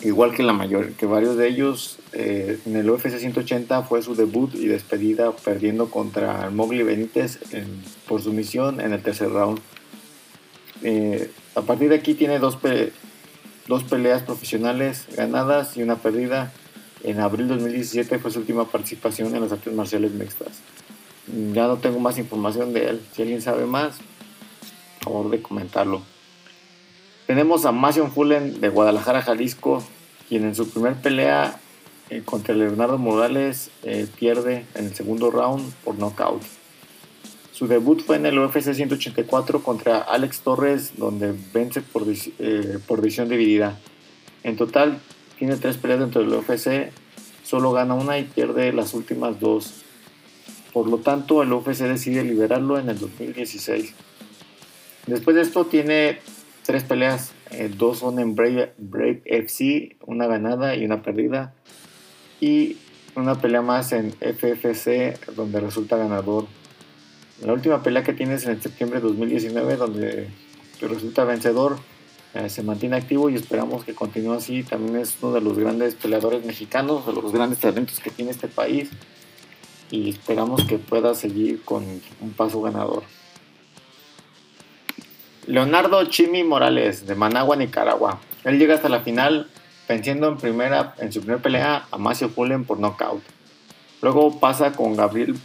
Igual 0.00 0.32
que 0.32 0.44
la 0.44 0.52
mayor, 0.52 0.92
que 0.92 1.06
varios 1.06 1.36
de 1.36 1.48
ellos 1.48 1.98
eh, 2.12 2.60
en 2.66 2.76
el 2.76 2.88
UFC 2.88 3.18
180 3.18 3.82
fue 3.82 4.00
su 4.00 4.14
debut 4.14 4.54
y 4.54 4.66
despedida 4.66 5.32
perdiendo 5.32 5.90
contra 5.90 6.50
Mowgli 6.50 6.84
Benítez 6.84 7.40
por 8.06 8.22
sumisión 8.22 8.80
en 8.80 8.92
el 8.92 9.02
tercer 9.02 9.30
round. 9.30 9.60
Eh, 10.82 11.32
a 11.56 11.62
partir 11.62 11.88
de 11.88 11.96
aquí 11.96 12.14
tiene 12.14 12.38
dos, 12.38 12.58
dos 13.66 13.84
peleas 13.84 14.22
profesionales 14.22 15.06
ganadas 15.16 15.76
y 15.76 15.82
una 15.82 15.96
perdida. 15.96 16.52
En 17.02 17.18
abril 17.18 17.48
de 17.48 17.54
2017 17.54 18.18
fue 18.20 18.30
su 18.30 18.40
última 18.40 18.66
participación 18.66 19.34
en 19.34 19.42
las 19.42 19.52
artes 19.52 19.72
marciales 19.72 20.12
mixtas. 20.12 20.60
Ya 21.52 21.66
no 21.66 21.76
tengo 21.78 21.98
más 21.98 22.18
información 22.18 22.72
de 22.72 22.90
él. 22.90 23.00
Si 23.14 23.22
alguien 23.22 23.42
sabe 23.42 23.66
más, 23.66 23.98
favor 25.00 25.30
de 25.30 25.42
comentarlo. 25.42 26.02
Tenemos 27.28 27.66
a 27.66 27.72
Masion 27.72 28.10
Fullen 28.10 28.58
de 28.58 28.70
Guadalajara, 28.70 29.20
Jalisco, 29.20 29.84
quien 30.30 30.44
en 30.44 30.54
su 30.54 30.70
primer 30.70 30.94
pelea 30.94 31.60
eh, 32.08 32.22
contra 32.24 32.54
Leonardo 32.54 32.96
Morales 32.96 33.70
eh, 33.82 34.06
pierde 34.18 34.64
en 34.74 34.86
el 34.86 34.94
segundo 34.94 35.30
round 35.30 35.74
por 35.84 35.96
knockout. 35.98 36.40
Su 37.52 37.68
debut 37.68 38.02
fue 38.02 38.16
en 38.16 38.24
el 38.24 38.38
UFC 38.38 38.72
184 38.72 39.62
contra 39.62 39.98
Alex 39.98 40.40
Torres, 40.40 40.92
donde 40.96 41.34
vence 41.52 41.82
por, 41.82 42.04
eh, 42.08 42.78
por 42.86 43.02
decisión 43.02 43.28
dividida. 43.28 43.78
En 44.42 44.56
total, 44.56 44.98
tiene 45.38 45.56
tres 45.56 45.76
peleas 45.76 46.00
dentro 46.00 46.22
del 46.22 46.32
UFC, 46.32 46.90
solo 47.44 47.72
gana 47.72 47.92
una 47.92 48.18
y 48.18 48.24
pierde 48.24 48.72
las 48.72 48.94
últimas 48.94 49.38
dos. 49.38 49.82
Por 50.72 50.88
lo 50.88 50.96
tanto, 50.96 51.42
el 51.42 51.52
UFC 51.52 51.80
decide 51.80 52.24
liberarlo 52.24 52.78
en 52.78 52.88
el 52.88 52.98
2016. 52.98 53.92
Después 55.06 55.36
de 55.36 55.42
esto 55.42 55.66
tiene 55.66 56.20
tres 56.68 56.84
peleas, 56.84 57.32
eh, 57.50 57.70
dos 57.74 58.00
son 58.00 58.18
en 58.18 58.34
Brave, 58.34 58.74
FC, 59.24 59.96
una 60.04 60.26
ganada 60.26 60.76
y 60.76 60.84
una 60.84 61.00
perdida, 61.00 61.54
y 62.42 62.76
una 63.16 63.36
pelea 63.36 63.62
más 63.62 63.92
en 63.92 64.12
FFC 64.20 65.18
donde 65.34 65.60
resulta 65.60 65.96
ganador. 65.96 66.44
La 67.42 67.54
última 67.54 67.82
pelea 67.82 68.02
que 68.02 68.12
tiene 68.12 68.34
es 68.34 68.44
en 68.44 68.60
septiembre 68.60 69.00
de 69.00 69.08
2019 69.08 69.76
donde 69.76 70.28
resulta 70.82 71.24
vencedor, 71.24 71.78
eh, 72.34 72.50
se 72.50 72.62
mantiene 72.62 72.96
activo 72.96 73.30
y 73.30 73.36
esperamos 73.36 73.86
que 73.86 73.94
continúe 73.94 74.34
así. 74.34 74.62
También 74.62 74.96
es 74.96 75.16
uno 75.22 75.32
de 75.32 75.40
los 75.40 75.58
grandes 75.58 75.94
peleadores 75.94 76.44
mexicanos, 76.44 77.06
de 77.06 77.14
los 77.14 77.32
grandes 77.32 77.60
talentos 77.60 77.98
que 77.98 78.10
tiene 78.10 78.30
este 78.30 78.46
país 78.46 78.90
y 79.90 80.10
esperamos 80.10 80.64
que 80.64 80.76
pueda 80.76 81.14
seguir 81.14 81.62
con 81.64 81.82
un 82.20 82.32
paso 82.32 82.60
ganador. 82.60 83.04
Leonardo 85.48 86.04
Chimi 86.04 86.44
Morales, 86.44 87.06
de 87.06 87.14
Managua, 87.14 87.56
Nicaragua. 87.56 88.20
Él 88.44 88.58
llega 88.58 88.74
hasta 88.74 88.90
la 88.90 89.00
final 89.00 89.48
venciendo 89.88 90.28
en, 90.28 90.36
primera, 90.36 90.94
en 90.98 91.10
su 91.10 91.20
primera 91.20 91.40
pelea 91.40 91.86
a 91.90 91.96
Macio 91.96 92.28
Fullen 92.28 92.66
por 92.66 92.78
knockout. 92.78 93.22
Luego 94.02 94.38
pasa 94.40 94.72
con 94.72 94.94
Gabriel 94.94 95.36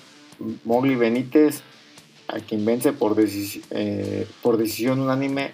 Mogli 0.65 0.95
Benítez, 0.95 1.61
a 2.27 2.41
quien 2.41 2.65
vence 2.65 2.91
por, 2.91 3.15
eh, 3.17 4.27
por 4.41 4.57
decisión 4.57 4.99
unánime 4.99 5.51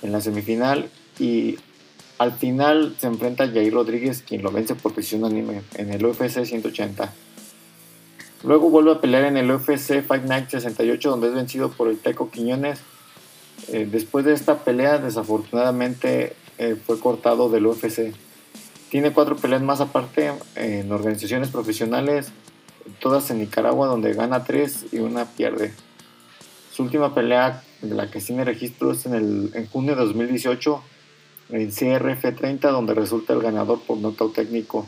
en 0.00 0.12
la 0.12 0.22
semifinal. 0.22 0.88
Y 1.18 1.58
al 2.16 2.32
final 2.32 2.96
se 2.98 3.06
enfrenta 3.06 3.44
a 3.44 3.48
Jair 3.48 3.74
Rodríguez, 3.74 4.24
quien 4.26 4.42
lo 4.42 4.50
vence 4.50 4.74
por 4.76 4.94
decisión 4.94 5.24
unánime 5.24 5.60
en 5.74 5.92
el 5.92 6.06
UFC 6.06 6.46
180. 6.46 7.12
Luego 8.44 8.70
vuelve 8.70 8.92
a 8.92 9.00
pelear 9.02 9.24
en 9.24 9.36
el 9.36 9.50
UFC 9.50 10.02
Fight 10.02 10.24
Night 10.24 10.48
68, 10.48 11.10
donde 11.10 11.28
es 11.28 11.34
vencido 11.34 11.70
por 11.70 11.88
el 11.88 11.98
Teco 11.98 12.30
Quiñones 12.30 12.80
eh, 13.68 13.88
después 13.90 14.24
de 14.24 14.32
esta 14.32 14.58
pelea, 14.58 14.98
desafortunadamente 14.98 16.34
eh, 16.58 16.76
fue 16.86 16.98
cortado 17.00 17.48
del 17.48 17.66
UFC. 17.66 18.12
Tiene 18.90 19.12
cuatro 19.12 19.36
peleas 19.36 19.62
más 19.62 19.80
aparte 19.80 20.32
en 20.54 20.92
organizaciones 20.92 21.48
profesionales, 21.48 22.28
todas 23.00 23.30
en 23.30 23.38
Nicaragua, 23.38 23.86
donde 23.88 24.12
gana 24.12 24.44
tres 24.44 24.86
y 24.92 24.98
una 24.98 25.24
pierde. 25.24 25.72
Su 26.70 26.84
última 26.84 27.14
pelea, 27.14 27.62
de 27.82 27.94
la 27.94 28.10
que 28.10 28.20
tiene 28.20 28.44
registro, 28.44 28.92
es 28.92 29.06
en, 29.06 29.14
el, 29.14 29.68
junio 29.72 29.96
de 29.96 30.04
2018, 30.04 30.82
en 31.50 31.70
CRF 31.70 32.36
30, 32.36 32.70
donde 32.70 32.94
resulta 32.94 33.32
el 33.32 33.40
ganador 33.40 33.80
por 33.80 33.98
nocaut 33.98 34.34
técnico. 34.34 34.86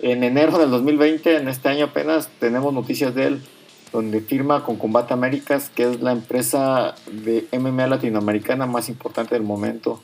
En 0.00 0.24
enero 0.24 0.58
del 0.58 0.70
2020, 0.70 1.36
en 1.36 1.48
este 1.48 1.68
año 1.68 1.86
apenas, 1.86 2.28
tenemos 2.38 2.74
noticias 2.74 3.14
de 3.14 3.26
él 3.28 3.42
donde 3.92 4.20
firma 4.20 4.64
con 4.64 4.76
Combate 4.76 5.14
Américas, 5.14 5.70
que 5.74 5.90
es 5.90 6.00
la 6.00 6.12
empresa 6.12 6.94
de 7.10 7.46
MMA 7.52 7.86
latinoamericana 7.86 8.66
más 8.66 8.88
importante 8.88 9.34
del 9.34 9.44
momento. 9.44 10.00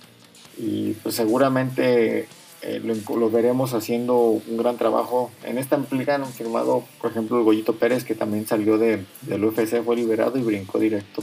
Y 0.57 0.93
pues 0.95 1.15
seguramente 1.15 2.29
eh, 2.63 2.81
lo, 3.09 3.31
veremos 3.31 3.75
haciendo 3.75 4.17
un 4.19 4.57
gran 4.57 4.77
trabajo. 4.77 5.31
En 5.45 5.59
esta 5.59 5.81
liga 5.91 6.15
han 6.15 6.27
firmado, 6.27 6.85
por 7.01 7.11
ejemplo, 7.11 7.39
el 7.39 7.45
Goyito 7.45 7.75
Pérez, 7.75 8.05
que 8.05 8.15
también 8.15 8.47
salió 8.47 8.79
de, 8.79 9.05
del 9.23 9.45
UFC, 9.45 9.83
fue 9.85 9.97
liberado 9.97 10.39
y 10.39 10.43
brincó 10.43 10.79
directo. 10.79 11.23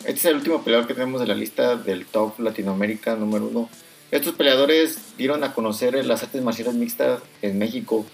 Este 0.00 0.20
es 0.20 0.24
el 0.26 0.36
último 0.36 0.62
peleador 0.62 0.86
que 0.86 0.94
tenemos 0.94 1.20
de 1.20 1.26
la 1.26 1.34
lista 1.34 1.76
del 1.76 2.06
top 2.06 2.38
Latinoamérica 2.38 3.16
número 3.16 3.48
uno. 3.48 3.68
Estos 4.10 4.34
peleadores 4.34 4.98
dieron 5.18 5.42
a 5.42 5.52
conocer 5.52 5.94
las 6.06 6.22
artes 6.22 6.42
marciales 6.42 6.74
mixtas 6.74 7.20
en 7.42 7.58
México 7.58 8.06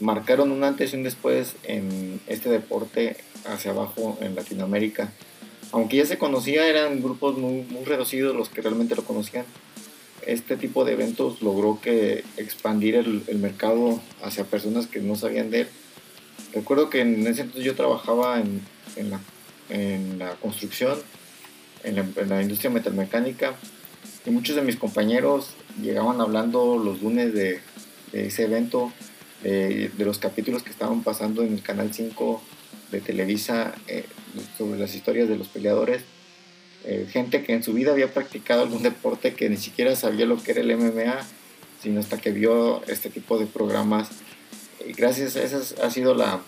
marcaron 0.00 0.50
un 0.50 0.64
antes 0.64 0.92
y 0.92 0.96
un 0.96 1.02
después 1.02 1.54
en 1.62 2.20
este 2.26 2.48
deporte 2.48 3.16
hacia 3.46 3.70
abajo 3.70 4.18
en 4.20 4.34
Latinoamérica. 4.34 5.12
Aunque 5.72 5.98
ya 5.98 6.06
se 6.06 6.18
conocía, 6.18 6.66
eran 6.66 7.02
grupos 7.02 7.38
muy, 7.38 7.64
reducidos 7.84 8.34
los 8.34 8.48
que 8.48 8.62
realmente 8.62 8.96
lo 8.96 9.04
conocían. 9.04 9.44
Este 10.26 10.56
tipo 10.56 10.84
de 10.84 10.92
eventos 10.92 11.42
logró 11.42 11.80
que 11.80 12.24
expandir 12.36 12.96
el, 12.96 13.38
mercado 13.38 14.00
hacia 14.22 14.44
personas 14.44 14.86
que 14.86 15.00
no 15.00 15.14
sabían 15.16 15.50
de 15.50 15.62
él. 15.62 15.68
Recuerdo 16.52 16.90
que 16.90 17.00
en 17.00 17.26
ese 17.26 17.42
entonces 17.42 17.64
yo 17.64 17.74
trabajaba 17.74 18.40
en, 18.40 18.60
en, 18.96 19.10
la, 19.10 19.20
en 19.68 20.18
la, 20.18 20.34
construcción, 20.36 20.98
en 21.84 21.96
la, 21.96 22.06
en 22.16 22.28
la, 22.28 22.42
industria 22.42 22.70
metalmecánica, 22.70 23.54
y 24.26 24.30
muchos 24.30 24.56
de 24.56 24.62
mis 24.62 24.76
compañeros 24.76 25.50
llegaban 25.80 26.20
hablando 26.20 26.76
los 26.76 27.00
lunes 27.00 27.32
de, 27.32 27.60
de 28.12 28.26
ese 28.26 28.44
evento 28.44 28.92
de 29.42 30.04
los 30.04 30.18
capítulos 30.18 30.62
que 30.62 30.70
estaban 30.70 31.02
pasando 31.02 31.42
en 31.42 31.54
el 31.54 31.62
Canal 31.62 31.94
5 31.94 32.42
de 32.90 33.00
Televisa 33.00 33.74
eh, 33.86 34.04
sobre 34.58 34.78
las 34.78 34.94
historias 34.94 35.28
de 35.28 35.36
los 35.36 35.48
peleadores. 35.48 36.02
Eh, 36.84 37.06
gente 37.10 37.44
que 37.44 37.52
en 37.52 37.62
su 37.62 37.74
vida 37.74 37.92
había 37.92 38.12
practicado 38.12 38.62
algún 38.62 38.82
deporte 38.82 39.34
que 39.34 39.48
ni 39.50 39.56
siquiera 39.56 39.94
sabía 39.96 40.26
lo 40.26 40.42
que 40.42 40.52
era 40.52 40.60
el 40.60 40.76
MMA, 40.76 41.20
sino 41.82 42.00
hasta 42.00 42.18
que 42.18 42.32
vio 42.32 42.82
este 42.86 43.10
tipo 43.10 43.38
de 43.38 43.46
programas. 43.46 44.08
Gracias 44.96 45.36
a 45.36 45.42
eso 45.42 45.62
ha 45.82 45.90
sido 45.90 46.14
la... 46.14 46.40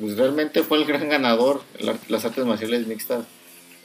Pues 0.00 0.16
realmente 0.16 0.64
fue 0.64 0.78
el 0.78 0.86
gran 0.86 1.08
ganador, 1.08 1.62
las 2.08 2.24
artes 2.24 2.44
marciales 2.44 2.88
mixtas, 2.88 3.26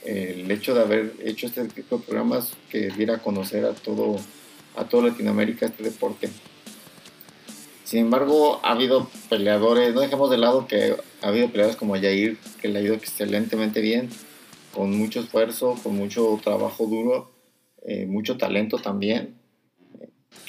el 0.04 0.50
hecho 0.50 0.74
de 0.74 0.80
haber 0.80 1.14
hecho 1.24 1.46
este 1.46 1.64
tipo 1.68 1.98
de 1.98 2.04
programas 2.04 2.54
que 2.68 2.88
diera 2.88 3.16
a 3.16 3.22
conocer 3.22 3.64
a 3.64 3.74
todo, 3.74 4.16
a 4.76 4.84
toda 4.88 5.10
Latinoamérica 5.10 5.66
este 5.66 5.84
deporte. 5.84 6.28
Sin 7.90 7.98
embargo, 8.02 8.60
ha 8.62 8.70
habido 8.70 9.10
peleadores, 9.28 9.92
no 9.92 10.00
dejemos 10.02 10.30
de 10.30 10.38
lado 10.38 10.68
que 10.68 10.94
ha 11.22 11.26
habido 11.26 11.48
peleadores 11.48 11.76
como 11.76 11.96
Jair, 11.96 12.38
que 12.62 12.68
le 12.68 12.78
ha 12.78 12.82
ido 12.82 12.94
excelentemente 12.94 13.80
bien, 13.80 14.08
con 14.72 14.96
mucho 14.96 15.18
esfuerzo, 15.18 15.74
con 15.82 15.96
mucho 15.96 16.38
trabajo 16.40 16.86
duro, 16.86 17.32
eh, 17.84 18.06
mucho 18.06 18.36
talento 18.36 18.78
también, 18.78 19.34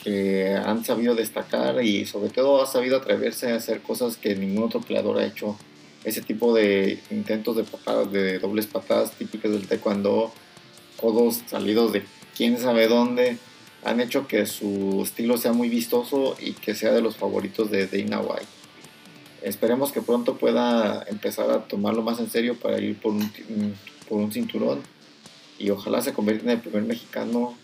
que 0.03 0.53
han 0.53 0.85
sabido 0.85 1.15
destacar 1.15 1.83
y 1.83 2.05
sobre 2.05 2.29
todo 2.29 2.61
ha 2.61 2.67
sabido 2.67 2.97
atreverse 2.97 3.51
a 3.51 3.55
hacer 3.55 3.81
cosas 3.81 4.17
que 4.17 4.35
ningún 4.35 4.65
otro 4.65 4.79
peleador 4.79 5.17
ha 5.17 5.25
hecho. 5.25 5.57
Ese 6.03 6.21
tipo 6.21 6.53
de 6.53 6.99
intentos 7.09 7.55
de 7.55 7.63
patadas, 7.63 8.11
de 8.11 8.37
dobles 8.37 8.67
patadas 8.67 9.13
típicas 9.13 9.51
del 9.51 9.67
taekwondo, 9.67 10.31
codos 10.95 11.41
salidos 11.47 11.91
de 11.91 12.03
quién 12.37 12.59
sabe 12.59 12.87
dónde, 12.87 13.39
han 13.83 13.99
hecho 13.99 14.27
que 14.27 14.45
su 14.45 15.01
estilo 15.03 15.37
sea 15.37 15.53
muy 15.53 15.69
vistoso 15.69 16.35
y 16.39 16.53
que 16.53 16.75
sea 16.75 16.91
de 16.91 17.01
los 17.01 17.15
favoritos 17.17 17.71
de 17.71 17.87
Dana 17.87 18.19
White. 18.21 18.47
Esperemos 19.41 19.91
que 19.91 20.01
pronto 20.01 20.37
pueda 20.37 21.03
empezar 21.07 21.49
a 21.49 21.63
tomarlo 21.67 22.03
más 22.03 22.19
en 22.19 22.29
serio 22.29 22.59
para 22.59 22.79
ir 22.79 22.99
por 22.99 23.13
un, 23.13 23.31
por 24.07 24.31
cinturón 24.31 24.81
y 25.57 25.71
ojalá 25.71 26.01
se 26.01 26.13
convierta 26.13 26.43
en 26.43 26.51
el 26.51 26.59
primer 26.59 26.83
mexicano 26.83 27.55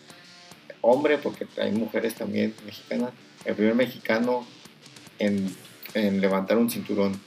hombre, 0.81 1.17
porque 1.17 1.45
hay 1.57 1.71
mujeres 1.71 2.15
también 2.15 2.55
mexicanas, 2.65 3.11
el 3.45 3.55
primer 3.55 3.75
mexicano 3.75 4.45
en, 5.19 5.55
en 5.93 6.19
levantar 6.21 6.57
un 6.57 6.69
cinturón. 6.69 7.19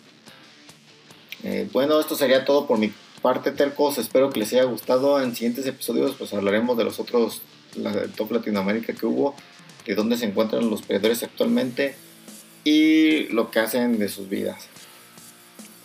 Eh, 1.42 1.68
bueno, 1.72 2.00
esto 2.00 2.16
sería 2.16 2.44
todo 2.44 2.66
por 2.66 2.79
mi 2.79 2.92
parte, 3.22 3.53
Tercos. 3.53 3.98
Espero 3.98 4.31
que 4.31 4.40
les 4.40 4.53
haya 4.53 4.64
gustado. 4.64 5.22
En 5.22 5.35
siguientes 5.35 5.66
episodios, 5.66 6.14
pues 6.16 6.35
hablaremos 6.35 6.76
de 6.76 6.85
los 6.85 7.00
otros 7.00 7.42
la, 7.76 8.06
top 8.09 8.33
Latinoamérica 8.33 8.92
que 8.92 9.06
hubo, 9.06 9.35
de 9.87 9.94
dónde 9.94 10.16
se 10.16 10.26
encuentran 10.26 10.68
los 10.68 10.83
peleadores 10.83 11.22
actualmente 11.22 11.94
y 12.64 13.28
lo 13.28 13.50
que 13.50 13.61
hacen 13.61 13.98
de 13.98 14.09
sus 14.09 14.28
vidas. 14.28 14.68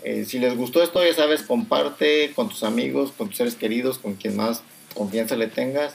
Eh, 0.03 0.25
si 0.25 0.39
les 0.39 0.55
gustó 0.55 0.83
esto, 0.83 1.03
ya 1.03 1.13
sabes, 1.13 1.41
comparte 1.41 2.31
con 2.35 2.49
tus 2.49 2.63
amigos, 2.63 3.11
con 3.11 3.29
tus 3.29 3.37
seres 3.37 3.55
queridos, 3.55 3.97
con 3.97 4.15
quien 4.15 4.35
más 4.35 4.61
confianza 4.93 5.35
le 5.35 5.47
tengas. 5.47 5.93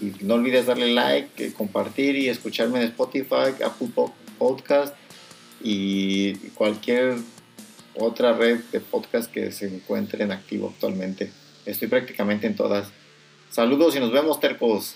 Y 0.00 0.12
no 0.24 0.34
olvides 0.34 0.66
darle 0.66 0.92
like, 0.92 1.46
eh, 1.46 1.52
compartir 1.52 2.16
y 2.16 2.28
escucharme 2.28 2.78
en 2.78 2.88
Spotify, 2.88 3.54
Apple 3.64 3.88
Podcast 4.38 4.94
y 5.62 6.34
cualquier 6.54 7.16
otra 7.94 8.32
red 8.32 8.60
de 8.72 8.80
podcast 8.80 9.30
que 9.30 9.52
se 9.52 9.66
encuentre 9.66 10.24
en 10.24 10.32
activo 10.32 10.70
actualmente. 10.72 11.30
Estoy 11.66 11.88
prácticamente 11.88 12.46
en 12.46 12.56
todas. 12.56 12.88
Saludos 13.50 13.96
y 13.96 14.00
nos 14.00 14.12
vemos, 14.12 14.38
tercos. 14.38 14.94